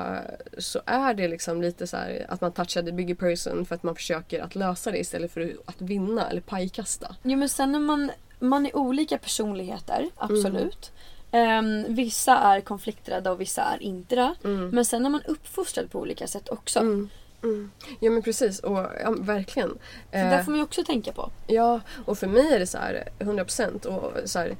[0.58, 3.82] så är det liksom lite så här att man touchar the bigger person för att
[3.82, 7.16] man försöker att lösa det istället för att vinna eller pajkasta.
[7.22, 8.10] Jo men sen när man,
[8.42, 10.92] man är olika personligheter, absolut.
[11.30, 14.34] Ehm, vissa är konflikträdda och vissa är inte det.
[14.72, 16.78] Men sen är man uppfostrad på olika sätt också.
[16.80, 17.08] Mm.
[17.42, 17.70] Mm.
[18.00, 19.68] Ja men precis, och ja, verkligen.
[20.10, 21.30] Så Eh, det får man ju också tänka på.
[21.46, 24.56] Ja, och för mig är det så här 100% och så här,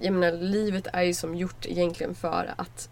[0.00, 2.88] jag menar livet är ju som gjort egentligen för att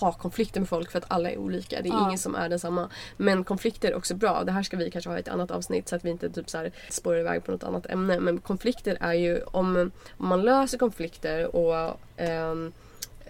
[0.00, 1.82] ha konflikter med folk för att alla är olika.
[1.82, 2.06] Det är Ja.
[2.06, 2.90] ingen som är densamma.
[3.16, 4.44] Men konflikter är också bra.
[4.44, 6.50] Det här ska vi kanske ha i ett annat avsnitt så att vi inte typ
[6.50, 8.20] så här spårar iväg på något annat ämne.
[8.20, 12.72] Men konflikter är ju om, om man löser konflikter och ehm,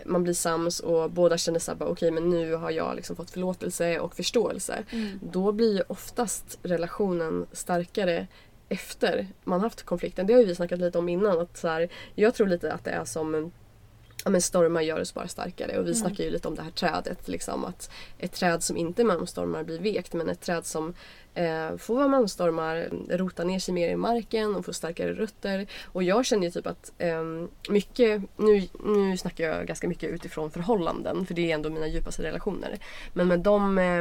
[0.05, 3.99] man blir sams och båda känner såhär okej men nu har jag liksom fått förlåtelse
[4.01, 4.85] och förståelse.
[4.91, 5.21] Mm.
[5.23, 8.27] Då blir ju oftast relationen starkare
[8.69, 10.27] efter man haft konflikten.
[10.27, 11.39] Det har ju vi snackat lite om innan.
[11.41, 13.53] Att så här, jag tror lite att det är som
[14.25, 15.79] ja, men stormar gör oss bara starkare.
[15.79, 15.95] Och vi Mm.
[15.95, 17.29] snackar ju lite om det här trädet.
[17.29, 20.67] Liksom, att ett träd som inte är med om stormar blir vekt men ett träd
[20.67, 20.95] som
[21.39, 25.13] eh, får vara med om stormar rotar ner sig mer i marken och får starkare
[25.13, 25.67] rötter.
[25.85, 27.23] Och jag känner ju typ att eh,
[27.71, 32.23] mycket, nu, nu snackar jag ganska mycket utifrån förhållanden för det är ändå mina djupaste
[32.23, 32.79] relationer.
[33.13, 33.99] Men med de, eh,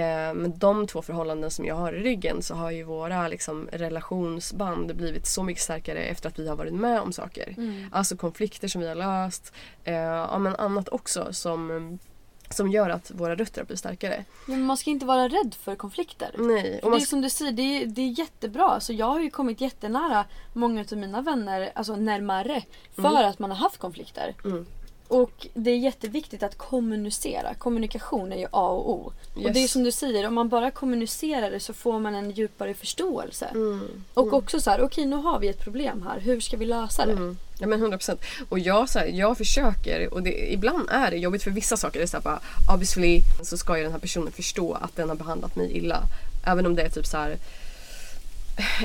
[0.00, 3.68] eh, med de två förhållanden som jag har i ryggen så har ju våra liksom,
[3.72, 7.54] relationsband blivit så mycket starkare efter att vi har varit med om saker.
[7.56, 7.84] Mm.
[7.92, 9.52] Alltså konflikter som vi har löst.
[9.84, 11.98] Eh, ja, men annat också som,
[12.54, 14.24] som gör att våra rötter blir starkare.
[14.46, 16.30] Men man ska inte vara rädd för konflikter.
[16.38, 16.80] Nej.
[16.82, 18.80] Och man, det är som du säger, det är, det är jättebra.
[18.80, 22.62] Så jag har ju kommit jättenära många av mina vänner, alltså närmare,
[22.94, 24.34] för att man har haft konflikter.
[24.44, 24.66] Mm.
[25.08, 27.54] Och det är jätteviktigt att kommunicera.
[27.54, 29.12] Kommunikation är ju A och O.
[29.34, 29.54] Och Yes.
[29.54, 32.74] det är som du säger, om man bara kommunicerar det så får man en djupare
[32.74, 33.46] förståelse.
[33.46, 33.88] mm.
[34.14, 37.06] Och också så här, okej nu har vi ett problem här, hur ska vi lösa
[37.06, 37.12] det?
[37.12, 37.36] Mm.
[37.58, 38.18] Ja men 100%.
[38.48, 41.98] Och jag, så här, jag försöker och det, ibland är det jobbigt för vissa saker.
[41.98, 42.40] Det är så här, bara,
[42.74, 46.02] obviously så ska ju den här personen förstå att den har behandlat mig illa.
[46.46, 47.36] Även om det är typ så här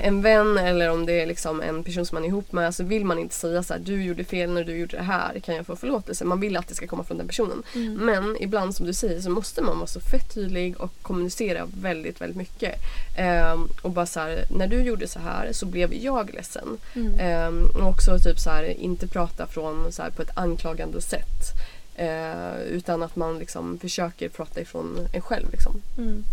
[0.02, 2.84] en vän eller om det är liksom en person som man är ihop med så
[2.84, 5.56] vill man inte säga så här du gjorde fel när du gjorde det här, kan
[5.56, 6.26] jag få förlåtelse?
[6.26, 7.64] Man vill att det ska komma från den personen.
[7.76, 7.94] Mm.
[7.94, 12.22] Men ibland som du säger så måste man vara så fett tydlig och kommunicera väldigt,
[12.22, 12.76] väldigt mycket.
[13.18, 16.78] Ehm, och bara så här, när du gjorde så här så blev jag ledsen.
[16.96, 17.20] Mm.
[17.20, 21.54] Ehm, och också typ så här, inte prata från så på ett anklagande sätt.
[22.00, 25.52] Eh, utan att man liksom försöker prata ifrån en själv.
[25.52, 25.82] Liksom.
[25.98, 26.24] Mm.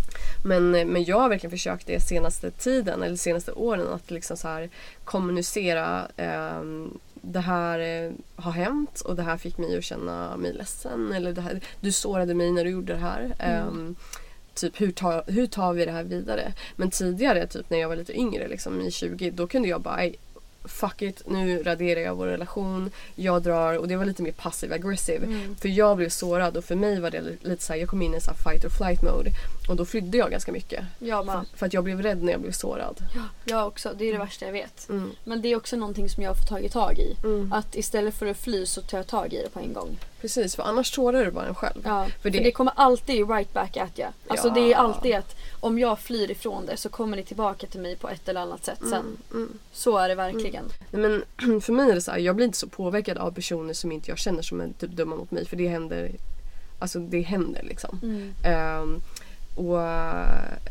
[0.44, 4.48] Men, men jag har verkligen försökt det senaste tiden eller senaste åren att liksom så
[4.48, 4.68] här
[5.04, 10.52] kommunicera ehm, det här eh, har hänt och det här fick mig att känna mig
[10.52, 11.12] ledsen.
[11.12, 13.34] Eller det här, du sårade mig när du gjorde det här.
[13.38, 13.96] Ehm,
[14.54, 16.52] typ hur tar, hur tar vi det här vidare?
[16.76, 20.00] Men tidigare, typ när jag var lite yngre, liksom i 20, då kunde jag bara
[20.00, 20.16] "Ej,
[20.68, 22.90] Fuck it, nu raderar jag vår relation.
[23.14, 25.26] Jag drar och det var lite mer passiv aggressive.
[25.26, 25.56] Mm.
[25.60, 28.02] För jag blev sårad och för mig var det li- lite så här, jag kom
[28.02, 29.30] in i så fight or flight mode.
[29.68, 30.84] Och då flydde jag ganska mycket.
[30.98, 31.26] Jag.
[31.26, 32.96] För, för att jag blev rädd när jag blev sårad.
[33.14, 33.92] Ja, jag också.
[33.98, 34.88] Det är det värsta jag vet.
[34.88, 35.10] Mm.
[35.24, 37.16] Men det är också någonting som jag har fått tagit tag i.
[37.24, 37.52] Mm.
[37.52, 39.96] Att istället för att fly så tar jag tag i det på en gång.
[40.20, 41.80] Precis, för annars sårar du bara en själv.
[41.84, 44.08] Ja, För för det- det, kommer alltid right back at you.
[44.28, 44.54] Alltså Ja.
[44.54, 47.96] det är alltid att om jag flyr ifrån det så kommer det tillbaka till mig
[47.96, 48.92] på ett eller annat sätt sen.
[48.92, 49.58] Mm, mm.
[49.72, 50.64] Så är det verkligen.
[50.90, 51.02] Nej,
[51.36, 53.92] Men för mig är det så här, jag blir inte så påverkad av personer som
[53.92, 55.46] inte jag känner som är typ dumma mot mig.
[55.46, 56.10] För det händer,
[56.78, 58.00] alltså det händer liksom.
[58.02, 58.32] Mm.
[59.56, 59.80] Och,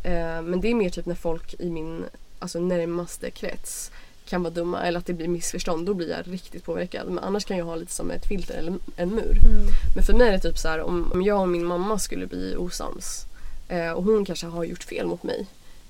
[0.07, 2.05] eh, men det är mer typ när folk i min
[2.39, 3.91] alltså, närmaste krets
[4.25, 5.85] kan vara dumma eller att det blir missförstånd.
[5.85, 7.07] Då blir jag riktigt påverkad.
[7.07, 9.37] Men annars kan jag ha lite som ett filter eller en mur.
[9.45, 9.67] Mm.
[9.95, 12.27] Men för mig är det typ så här om, om jag och min mamma skulle
[12.27, 13.25] bli osams
[13.67, 15.45] eh, och hon kanske har gjort fel mot mig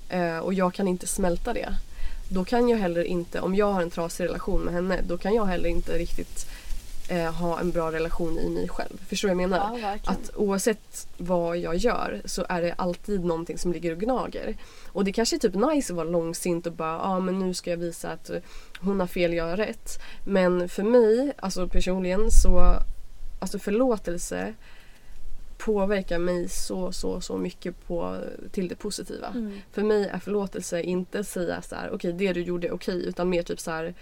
[0.08, 1.74] eh, och jag kan inte smälta det.
[2.28, 5.34] Då kan jag heller inte, om jag har en trasig relation med henne, då kan
[5.34, 6.46] jag heller inte riktigt
[7.08, 9.06] eh, ha en bra relation i mig själv.
[9.08, 9.78] Förstår du vad jag menar?
[9.78, 9.98] Ja.
[10.04, 14.56] Att oavsett vad jag gör så är det alltid någonting som ligger och gnager.
[14.92, 17.54] Och det kanske är typ nice att vara långsint och bara ja ah, men nu
[17.54, 18.30] ska jag visa att
[18.80, 20.02] hon har fel, jag har rätt.
[20.24, 22.78] Men för mig, alltså personligen så
[23.38, 24.54] alltså förlåtelse
[25.58, 28.16] påverkar mig så, så, så mycket på,
[28.50, 29.28] till det positiva.
[29.28, 29.60] Mm.
[29.72, 33.28] För mig är förlåtelse inte säga så här, okej det du gjorde är okej, utan
[33.28, 33.94] mer typ så här,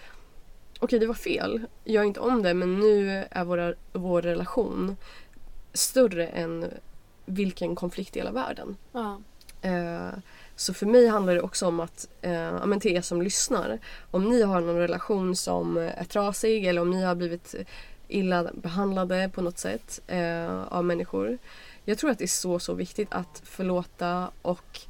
[0.80, 4.96] okej det var fel, gör inte om det men nu är våra, vår relation
[5.72, 6.70] större än
[7.26, 8.76] vilken konflikt i hela världen.
[8.92, 9.20] Ja.
[9.62, 10.18] Eh,
[10.56, 13.78] så för mig handlar det också om att, eh, men till er som lyssnar,
[14.10, 17.54] om ni har någon relation som är trasig eller om ni har blivit
[18.08, 21.38] illa behandlade på något sätt eh, av människor.
[21.84, 24.80] Jag tror att det är så, så viktigt att förlåta och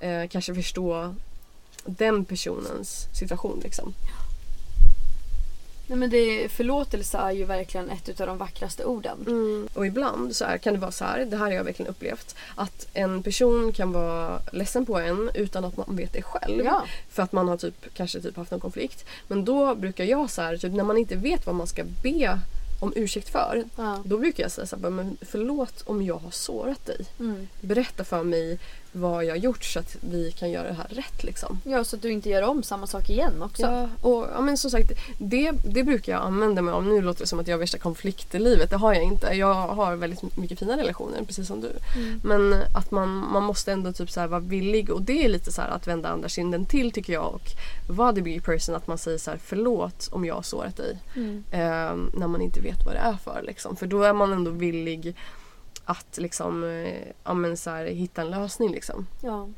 [0.00, 1.14] eh, kanske förstå
[1.84, 3.60] den personens situation.
[3.62, 3.94] Liksom.
[5.86, 9.68] Nej, men det, förlåtelse är ju verkligen ett av de vackraste orden.
[9.74, 12.36] Och ibland så är, kan det vara så här, det här har jag verkligen upplevt,
[12.54, 16.64] att en person kan vara ledsen på en utan att man vet det själv.
[16.64, 16.84] Ja.
[17.10, 19.04] För att man har typ, kanske typ haft någon konflikt.
[19.28, 22.38] Men då brukar jag så här, typ när man inte vet vad man ska be
[22.80, 23.64] om ursäkt för.
[23.76, 24.02] Ja.
[24.04, 27.06] Då brukar jag säga så här, men förlåt om jag har sårat dig.
[27.20, 27.48] Mm.
[27.60, 28.58] Berätta för mig
[28.92, 31.60] vad jag gjort så att vi kan göra det här rätt liksom.
[31.64, 33.62] Ja, så att du inte gör om samma sak igen också.
[33.62, 36.84] Ja, och ja, men som sagt, det, det brukar jag använda mig av.
[36.84, 38.70] Nu låter det som att jag har värsta konflikt i livet.
[38.70, 39.26] Det har jag inte.
[39.26, 41.70] Jag har väldigt mycket fina relationer, precis som du.
[41.96, 42.20] Mm.
[42.24, 45.52] Men att man, man måste ändå typ så här vara villig och det är lite
[45.52, 47.50] så här att vända andra kinden till tycker jag och
[47.86, 50.98] vara the big person att man säger så här förlåt om jag har sårat dig.
[51.16, 51.44] Mm.
[51.50, 53.76] Eh, när man inte vet vad det är för liksom.
[53.76, 55.16] För då är man ändå villig
[55.84, 59.06] att liksom, eh, ja, men så här, hitta en lösning liksom.
[59.20, 59.48] Ja.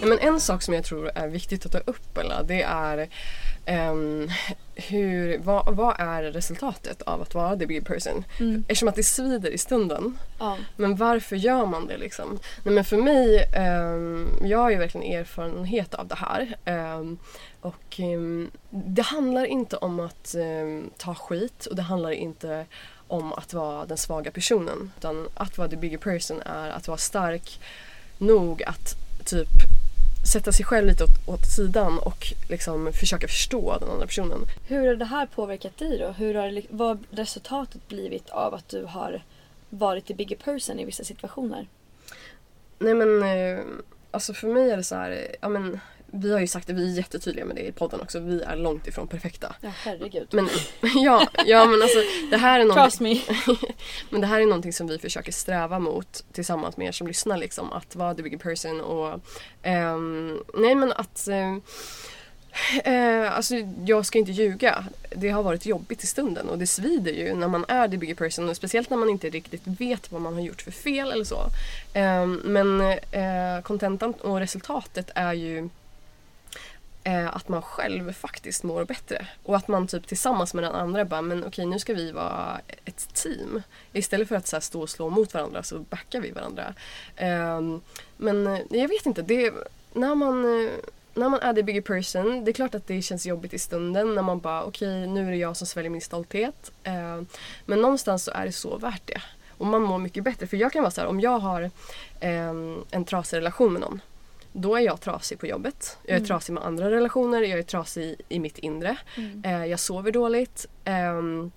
[0.00, 3.08] Ja, men en sak som jag tror är viktigt att ta upp Ella, det är
[3.68, 4.30] ehm,
[4.74, 8.24] hur, vad, vad är resultatet av att vara the big person?
[8.40, 8.64] Mm.
[8.68, 10.18] Eftersom att det svider i stunden.
[10.38, 10.56] ja.
[10.76, 12.38] Men varför gör man det liksom?
[12.64, 16.56] Nej men för mig, ehm, jag har ju verkligen erfarenhet av det här.
[16.64, 17.18] Ehm,
[17.60, 20.34] och ehm, det handlar inte om att
[20.96, 22.66] ta skit och det handlar inte
[23.08, 24.92] om att vara den svaga personen.
[24.98, 27.60] Utan att vara the bigger person är att vara stark
[28.18, 29.48] nog att typ
[30.32, 34.38] sätta sig själv lite åt, åt sidan och liksom försöka förstå den andra personen.
[34.68, 36.08] Hur har det här påverkat dig då?
[36.08, 39.22] Hur har, vad har resultatet blivit av att du har
[39.70, 41.66] varit the bigger person i vissa situationer?
[42.78, 43.64] Nej men eh,
[44.10, 45.80] alltså för mig är det så här, eh, ja men
[46.12, 48.56] vi har ju sagt det, vi är jättetydliga med det i podden också, vi är
[48.56, 49.54] långt ifrån perfekta.
[49.60, 50.28] Ja, herregud.
[50.30, 50.48] Men
[51.04, 51.98] ja, ja men alltså
[52.30, 53.20] det här är någonting, me.
[54.10, 57.36] men det här är någonting som vi försöker sträva mot tillsammans med er som lyssnar
[57.36, 59.20] liksom, att vara the bigger person och
[59.62, 61.56] ehm, nej men att eh,
[62.84, 64.84] Eh, alltså jag ska inte ljuga.
[65.10, 68.14] Det har varit jobbigt i stunden och det svider ju när man är the bigger
[68.14, 71.24] person och speciellt när man inte riktigt vet vad man har gjort för fel eller
[71.24, 71.46] så.
[71.92, 75.68] Eh, men eh, kontentan och resultatet är ju
[77.08, 79.26] eh, att man själv faktiskt mår bättre.
[79.42, 82.60] Och att man typ tillsammans med den andra bara, men okej nu ska vi vara
[82.84, 83.62] ett team.
[83.92, 86.74] Istället för att så här, stå och slå mot varandra så backar vi varandra.
[87.16, 87.80] Ehm, eh,
[88.16, 89.52] men jag vet inte, det,
[89.92, 90.70] när man eh,
[91.14, 94.14] när man är the bigger person, det är klart att det känns jobbigt i stunden
[94.14, 96.72] när man bara okej nu är det jag som sväljer min stolthet.
[96.82, 97.22] Eh,
[97.66, 99.22] men någonstans så är det så värt det.
[99.48, 100.46] Och man mår mycket bättre.
[100.46, 101.70] För jag kan vara så här, om jag har
[102.20, 104.00] ehm, en trasig relation med någon
[104.52, 105.98] då är jag trasig på jobbet.
[106.02, 106.26] Jag är Mm.
[106.26, 108.96] trasig med andra relationer, jag är trasig i mitt inre.
[109.16, 109.42] Mm.
[109.44, 110.66] Eh, jag sover dåligt.
[110.84, 111.50] Ehm,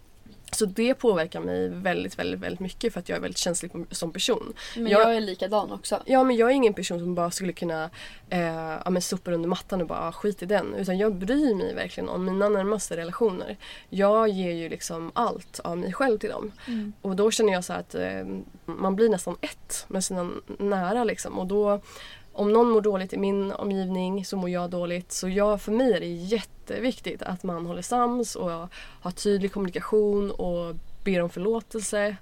[0.54, 4.12] så det påverkar mig väldigt, väldigt, väldigt mycket för att jag är väldigt känslig som
[4.14, 4.54] person.
[4.76, 6.00] Men jag- jag är likadan också.
[6.06, 7.90] Ja men jag är ingen person som bara skulle kunna
[8.30, 8.42] eh,
[8.86, 10.74] ja, men sopa under mattan och bara ah, skit i den.
[10.76, 13.58] Utan jag bryr mig verkligen om mina närmaste relationer.
[13.90, 16.52] Jag ger ju liksom allt av mig själv till dem.
[16.68, 16.94] Mm.
[17.02, 18.26] Och då känner jag så att eh,
[18.66, 21.40] man blir nästan ett med sina nära liksom.
[21.40, 21.82] Och då
[22.42, 25.12] om någon mår dåligt i min omgivning så mår jag dåligt.
[25.12, 28.52] Så jag, för mig är det jätteviktigt att man håller sams och
[29.02, 32.16] har tydlig kommunikation och ber om förlåtelse.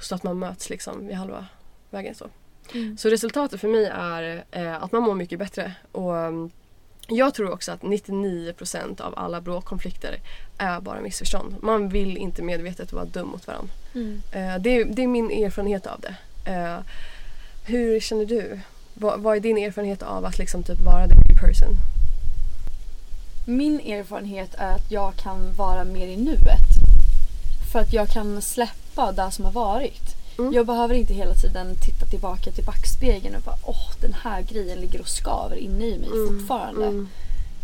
[0.00, 1.46] Så att man möts liksom vid halva
[1.90, 2.14] vägen.
[2.14, 2.26] Så.
[2.74, 2.98] Mm.
[2.98, 5.72] Så resultatet för mig är eh, att man mår mycket bättre.
[5.92, 6.50] Och mm,
[7.08, 10.16] jag tror också att 99% av alla bråkkonflikter
[10.58, 11.56] är bara missförstånd.
[11.62, 13.70] Man vill inte medvetet vara dum mot varandra.
[13.94, 14.22] Mm.
[14.32, 16.14] Eh, det, är- det är min erfarenhet av det.
[16.50, 16.78] Eh,
[17.66, 18.60] hur känner du?
[19.00, 21.76] Vad, vad är din erfarenhet av att liksom typ vara the big person?
[23.44, 26.68] Min erfarenhet är att jag kan vara mer i nuet.
[27.72, 30.14] För att jag kan släppa det som har varit.
[30.38, 30.52] Mm.
[30.52, 34.78] Jag behöver inte hela tiden titta tillbaka till backspegeln och bara åh den här grejen
[34.78, 36.86] ligger och skaver inne i mig fortfarande.
[36.86, 37.08] Mm.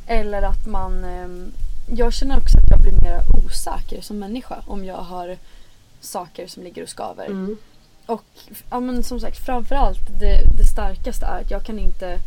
[0.07, 1.05] Eller att man...
[1.05, 1.53] ehm,
[1.97, 5.37] jag känner också att jag blir mer osäker som människa om jag har
[6.01, 7.27] saker som ligger och skaver.
[8.07, 8.19] Mm.
[8.19, 8.25] Och
[8.71, 12.19] ja, men som sagt framförallt det, det starkaste är att jag kan inte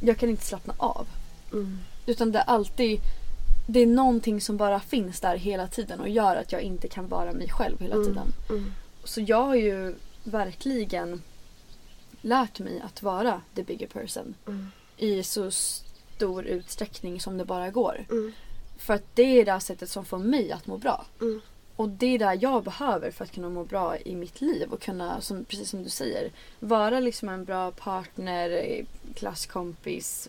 [0.00, 1.06] jag kan inte slappna av.
[1.52, 1.78] Mm.
[2.06, 3.00] Utan det är alltid
[3.66, 7.08] det är någonting som bara finns där hela tiden och gör att jag inte kan
[7.08, 8.06] vara mig själv hela Mm.
[8.06, 8.32] tiden.
[8.50, 8.72] Mm.
[9.04, 11.22] Så jag har ju verkligen
[12.20, 14.70] lärt mig att vara the bigger person Mm.
[14.96, 18.06] i så stor utsträckning som det bara går.
[18.10, 18.32] Mm.
[18.78, 21.06] För att det är det här sättet som får mig att må bra.
[21.78, 21.90] Mm.
[21.92, 24.80] Och det är det jag behöver för att kunna må bra i mitt liv och
[24.82, 30.28] kunna, som, precis som du säger, vara liksom en bra partner, klasskompis,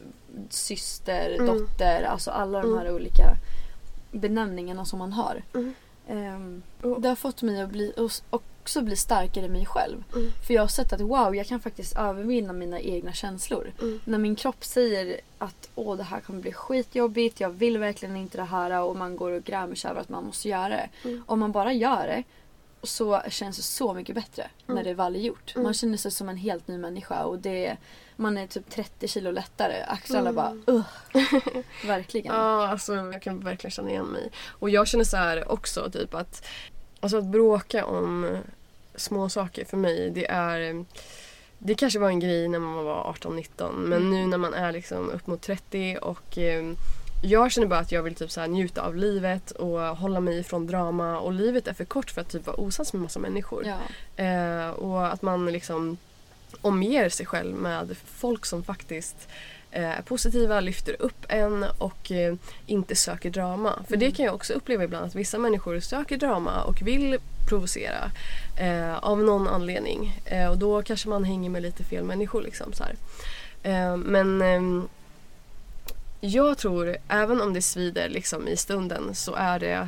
[0.49, 1.47] syster, Mm.
[1.47, 2.03] dotter.
[2.03, 2.79] Alltså alla de Mm.
[2.79, 3.33] här olika
[4.11, 5.41] benämningarna som man har.
[5.53, 6.61] Mm.
[6.81, 8.11] Och- det har fått mig att bli, och
[8.69, 10.03] också bli starkare i mig själv.
[10.15, 10.31] Mm.
[10.47, 13.71] För jag har sett att wow, jag kan faktiskt övervinna mina egna känslor.
[13.81, 13.99] Mm.
[14.05, 18.37] När min kropp säger att åh det här kommer bli skitjobbigt, jag vill verkligen inte
[18.37, 20.89] det här och man går och grämer sig över att man måste göra det.
[21.03, 21.23] Mm.
[21.27, 22.23] Om man bara gör det
[22.83, 24.83] så känns det så mycket bättre när Mm.
[24.85, 25.55] det väl är gjort.
[25.55, 25.63] Mm.
[25.63, 27.77] Man känner sig som en helt ny människa och det,
[28.15, 29.83] man är typ 30 kilo lättare.
[29.87, 30.35] Axlarna Mm.
[30.35, 30.83] bara uh.
[31.85, 32.35] Verkligen.
[32.35, 34.31] Ja, alltså jag kan verkligen känna igen mig.
[34.47, 36.45] Och jag känner så här också typ att
[37.01, 38.37] Alltså att bråka om
[38.99, 40.81] små saker för mig det är eh,
[41.57, 44.09] det kanske var en grej när man var 18-19 men Mm.
[44.11, 46.71] nu när man är liksom upp mot 30 och eh,
[47.23, 50.67] jag känner bara att jag vill typ så njuta av livet och hålla mig ifrån
[50.67, 53.65] drama och livet är för kort för att typ vara osams med massa människor.
[53.65, 54.23] Ja.
[54.23, 55.97] Eh, och att man liksom
[56.61, 59.27] omger sig själv med folk som faktiskt
[59.71, 62.35] eh, är positiva, lyfter upp en och eh,
[62.65, 63.73] inte söker drama.
[63.87, 64.15] För det Mm.
[64.15, 67.17] kan jag också uppleva ibland att vissa människor söker drama och vill
[67.49, 68.11] provocera
[68.57, 70.21] eh, av någon anledning.
[70.25, 72.41] Eh, och då kanske man hänger med lite fel människor.
[72.41, 72.83] Liksom, så.
[73.63, 74.87] Eh, men ehm,
[76.21, 79.87] jag tror, även om det svider liksom, i stunden så är det,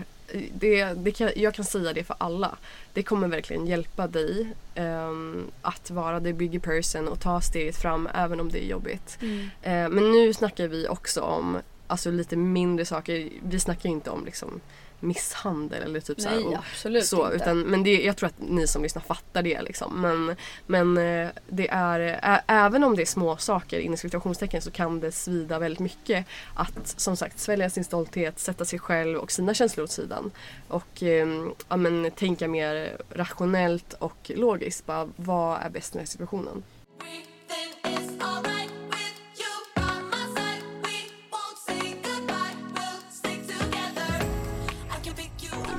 [0.54, 2.56] det, det kan, jag kan säga det för alla.
[2.94, 8.10] Det kommer verkligen hjälpa dig ehm, att vara the bigger person och ta steget fram
[8.14, 9.18] även om det är jobbigt.
[9.22, 9.50] Mm.
[9.62, 11.58] Eh, men nu snackar vi också om
[11.88, 13.30] alltså, lite mindre saker.
[13.44, 14.62] Vi snackar inte om liksom,
[15.02, 17.36] misshandel eller typ så här, Nej och- absolut så, inte.
[17.36, 19.62] utan, men det, jag tror att ni som lyssnar fattar det.
[19.62, 20.02] Liksom.
[20.02, 20.36] Men,
[20.68, 25.00] men eh, det är, ä, även om det är små saker inom situationstecken så kan
[25.00, 26.26] det svida väldigt mycket
[26.56, 30.32] att som sagt svälja sin stolthet, sätta sig själv och sina känslor åt sidan.
[30.68, 31.28] Och eh,
[31.70, 34.86] ja, men, tänka mer rationellt och logiskt.
[34.86, 36.64] Bara, vad är bäst i den här situationen?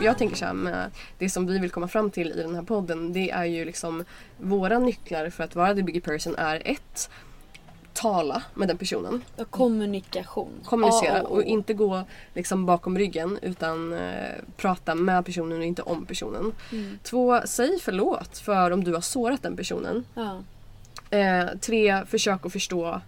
[0.05, 2.63] Jag tänker så här med det som vi vill komma fram till i den här
[2.63, 4.05] podden det är ju liksom
[4.39, 7.11] våra nycklar för att vara the bigger person är ett
[7.93, 9.23] tala med den personen.
[9.37, 10.53] Och kommunikation.
[10.65, 11.43] Kommunicera A och O.
[11.43, 12.03] inte gå
[12.35, 16.53] liksom bakom ryggen utan eh, prata med personen och inte om personen.
[16.73, 16.99] Mm.
[17.03, 20.05] Två, säg förlåt för om du har sårat den personen.
[21.11, 23.01] Eh, tre, försök att förstå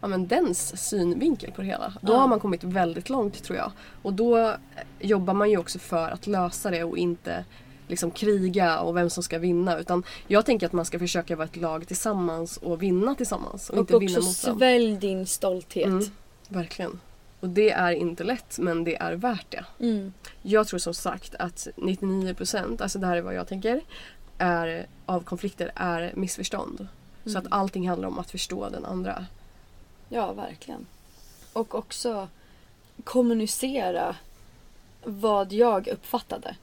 [0.00, 1.92] ja, men dens synvinkel på det hela.
[2.00, 3.72] Då har man kommit väldigt långt tror jag.
[4.02, 4.54] Och då eh,
[5.00, 7.44] jobbar man ju också för att lösa det och inte
[7.88, 9.78] liksom kriga och vem som ska vinna.
[9.78, 13.70] Utan jag tänker att man ska försöka vara ett lag tillsammans och vinna tillsammans.
[13.70, 14.58] Och, Och inte vinna också mot varandra.
[14.58, 15.86] svälj din stolthet.
[15.86, 16.04] Mm,
[16.48, 17.00] verkligen.
[17.40, 19.64] Och det är inte lätt men det är värt det.
[19.84, 20.12] Mm.
[20.42, 23.80] Jag tror som sagt att 99% alltså det här är vad jag tänker,
[24.38, 26.88] är, av konflikter är missförstånd.
[27.24, 27.42] Så Mm.
[27.42, 29.26] att allting handlar om att förstå den andra.
[30.12, 30.86] Ja, verkligen.
[31.52, 32.28] Och också
[33.04, 34.16] kommunicera
[35.04, 36.56] vad jag uppfattade.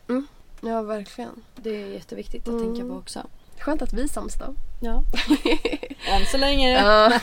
[0.61, 1.43] Ja, verkligen.
[1.55, 2.63] Det är jätteviktigt att Mm.
[2.75, 3.23] tänka på också.
[3.59, 4.53] Skönt att vi är sams då.
[4.81, 5.03] Ja.
[6.09, 6.71] Än så länge.
[6.71, 7.19] Ja.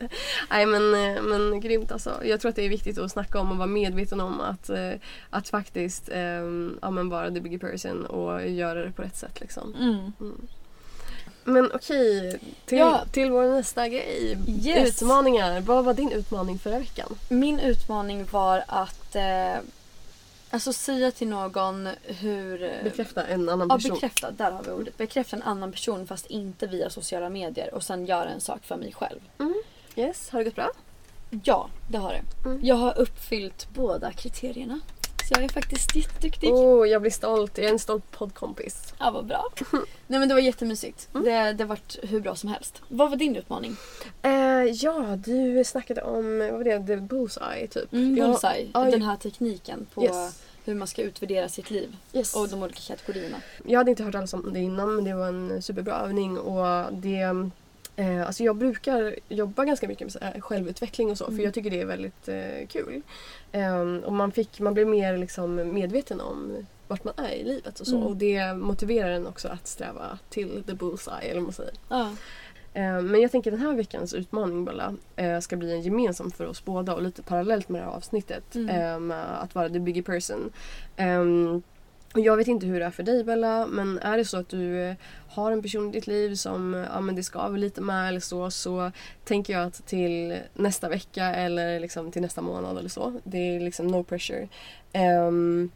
[0.50, 2.20] Nej men, eh, men grymt alltså.
[2.24, 4.90] Jag tror att det är viktigt att snacka om och vara medveten om att, eh,
[5.30, 6.20] att faktiskt eh,
[6.82, 9.40] ja, men vara the bigger person och göra det på rätt sätt.
[9.40, 9.74] Liksom.
[9.74, 10.12] Mm.
[11.48, 13.04] Men okej, till, Ja.
[13.12, 14.38] till vår nästa grej.
[14.62, 15.02] Yes.
[15.02, 15.60] Utmaningar.
[15.60, 17.18] Vad var din utmaning förra veckan?
[17.28, 19.54] Min utmaning var att eh,
[20.50, 22.62] alltså säga till någon hur...
[22.62, 23.90] eh, Bekräfta en annan Ja, person.
[23.94, 24.30] bekräfta.
[24.30, 24.96] Där har vi ordet.
[24.96, 28.76] Bekräfta en annan person fast inte via sociala medier och sen göra en sak för
[28.76, 29.20] mig själv.
[29.96, 30.70] Yes, har det gått bra?
[31.44, 32.48] Ja, det har det.
[32.48, 32.64] Mm.
[32.64, 34.80] Jag har uppfyllt båda kriterierna.
[35.30, 36.52] Jag är faktiskt jätteduktig.
[36.52, 37.58] Oh, jag blir stolt.
[37.58, 38.94] Jag är en stolt poddkompis.
[38.98, 39.44] Ja, vad bra.
[40.06, 41.08] Nej men det var jättemysigt.
[41.14, 41.24] Mm.
[41.24, 42.82] Det, det vart hur bra som helst.
[42.88, 43.76] Vad var din utmaning?
[44.22, 44.32] Eh,
[44.64, 47.92] ja, du snackade om, vad var det, the bullseye typ.
[47.92, 48.68] Mm, bullseye.
[48.74, 50.42] ja, Den här tekniken på Yes.
[50.64, 51.96] hur man ska utvärdera sitt liv.
[52.12, 52.36] Yes.
[52.36, 53.36] Och de olika kategorierna.
[53.66, 56.92] Jag hade inte hört alls om det innan men det var en superbra övning och
[56.92, 57.50] det
[57.98, 61.36] eh, Alltså jag brukar jobba ganska mycket med självutveckling och så Mm.
[61.36, 63.02] för jag tycker det är väldigt eh, kul.
[63.52, 67.80] Ehm, och man, fick, man blir mer liksom medveten om vart man är i livet
[67.80, 68.06] och så Mm.
[68.08, 71.74] och det motiverar en också att sträva till the bullseye eller vad man säger.
[71.88, 72.10] Ja.
[72.74, 76.46] Eh, Men jag tänker den här veckans utmaning Bella eh, ska bli en gemensam för
[76.46, 78.54] oss båda och lite parallellt med det här avsnittet.
[78.54, 78.68] Mm.
[78.94, 80.52] eh, Med att vara the bigger person.
[82.14, 84.80] Jag vet inte hur det är för dig Bella men är det så att du
[84.82, 84.94] eh,
[85.28, 88.20] har en person i ditt liv som eh, ja, men det skaver lite med eller
[88.20, 88.92] så så
[89.24, 93.20] tänker jag att till nästa vecka eller liksom till nästa månad eller så.
[93.24, 94.48] Det är liksom no pressure.
[94.92, 95.70] Ehm,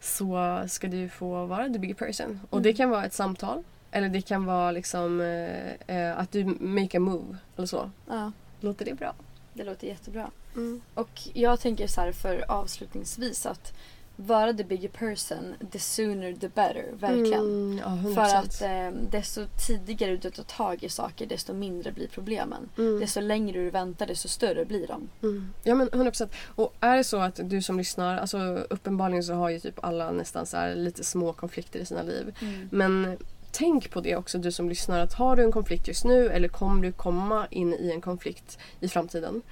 [0.00, 2.40] så ska du få vara the bigger person.
[2.50, 2.76] Och det Mm.
[2.76, 7.00] kan vara ett samtal eller det kan vara liksom eh, eh, att du make a
[7.00, 7.90] move eller så.
[8.08, 9.14] ja, Låter det bra?
[9.54, 10.30] det låter jättebra.
[10.54, 10.80] Mm.
[10.94, 13.72] Och jag tänker så här för avslutningsvis att
[14.16, 16.84] vara the bigger person, the sooner the better.
[16.92, 17.40] Verkligen.
[17.40, 18.14] Mm, ja, 100%.
[18.14, 22.68] För att eh, desto tidigare du tar tag i saker desto mindre blir problemen.
[22.78, 23.00] Mm.
[23.00, 25.08] Desto längre du väntar desto större blir de.
[25.22, 25.52] Mm.
[25.62, 26.28] Ja men 100%.
[26.54, 28.38] Och är det så att du som lyssnar, alltså
[28.70, 32.34] uppenbarligen så har ju typ alla nästan så här lite små konflikter i sina liv.
[32.70, 33.16] Men
[33.52, 36.48] tänk på det också du som lyssnar att har du en konflikt just nu eller
[36.48, 39.42] kommer du komma in i en konflikt i framtiden.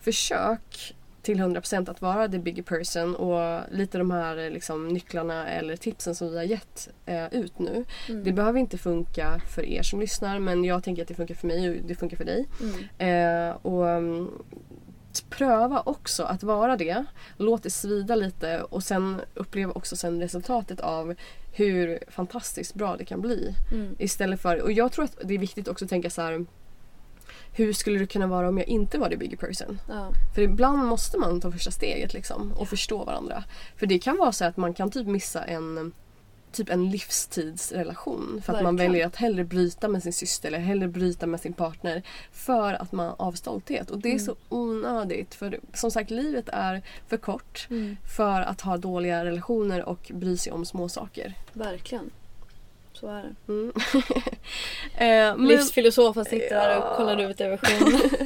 [0.00, 5.48] Försök till 100% att vara the bigger person och lite de här eh, liksom, nycklarna
[5.48, 7.84] eller tipsen som vi har gett eh, ut nu.
[8.08, 8.24] Mm.
[8.24, 11.46] Det behöver inte funka för er som lyssnar men jag tänker att det funkar för
[11.46, 12.48] mig och det funkar för dig.
[12.60, 13.50] Mm.
[13.50, 14.30] Eh, och mm,
[15.30, 17.04] pröva också att vara det.
[17.36, 21.14] Låt det svida lite och sen uppleva också sen resultatet av
[21.52, 23.54] hur fantastiskt bra det kan bli.
[23.72, 23.96] Mm.
[23.98, 26.46] Istället för, och jag tror att det är viktigt också att tänka så här.
[27.54, 29.80] Hur skulle det kunna vara om jag inte var the bigger person?
[29.88, 30.12] Ja.
[30.34, 33.44] För ibland måste man ta första steget liksom och förstå varandra.
[33.76, 35.92] För det kan vara så att man kan typ missa en
[36.52, 38.42] typ en livstidsrelation.
[38.44, 38.92] För att man Verkligen.
[38.92, 42.02] väljer att hellre bryta med sin syster eller hellre bryta med sin partner.
[42.32, 43.90] För att man av stolthet.
[43.90, 44.24] Och det är Mm.
[44.24, 45.34] så onödigt.
[45.34, 47.96] För som sagt livet är för kort Mm.
[48.16, 51.34] för att ha dåliga relationer och bry sig om små saker.
[51.52, 52.10] Verkligen.
[53.02, 53.52] Så är det.
[53.52, 53.72] Mm.
[54.94, 58.20] eh, men, Livsfilosofen sitter där och kollar ut över sjön.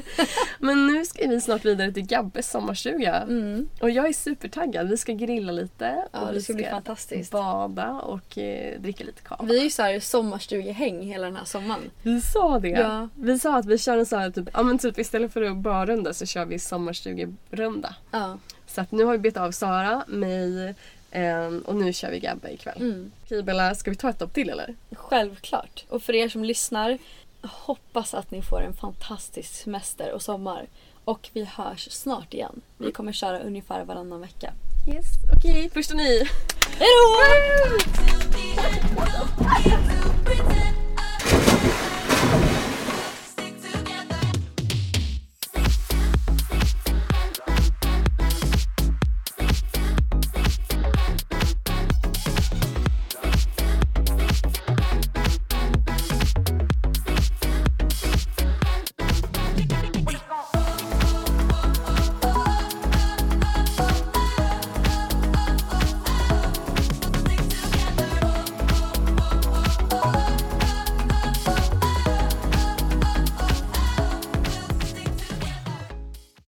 [0.59, 3.17] men nu ska vi snart vidare till Gabbes sommarstuga.
[3.17, 3.69] Mm.
[3.81, 4.89] Och jag är supertaggad.
[4.89, 6.09] Vi ska grilla lite.
[6.13, 7.33] Ja, och det ska bli fantastiskt.
[7.33, 9.45] bada och eh, dricka lite kava.
[9.45, 11.91] Vi är ju såhär sommarstugehäng hela den här sommaren.
[12.03, 12.69] Vi sa det.
[12.69, 13.09] Ja.
[13.15, 15.57] Vi sa att vi kör en sån här typ, ja men typ istället för att
[15.57, 17.95] barrunda så kör vi sommarstugerunda.
[18.11, 18.39] Ja.
[18.67, 20.75] Så att nu har vi bett av Sara, mig
[21.17, 22.77] eh, och nu kör vi Gabbe ikväll.
[22.77, 23.13] Mm.
[23.25, 24.75] Okej Bella, ska vi ta ett dopp till eller?
[24.93, 25.85] Självklart.
[25.89, 26.99] Och för er som lyssnar,
[27.43, 30.67] hoppas att ni får en fantastisk semester och sommar.
[31.05, 32.61] Och vi hörs snart igen.
[32.79, 34.53] Vi kommer köra ungefär varannan vecka.
[34.89, 35.07] Yes,
[35.37, 36.29] okej första ni.
[36.79, 37.17] Hejdå!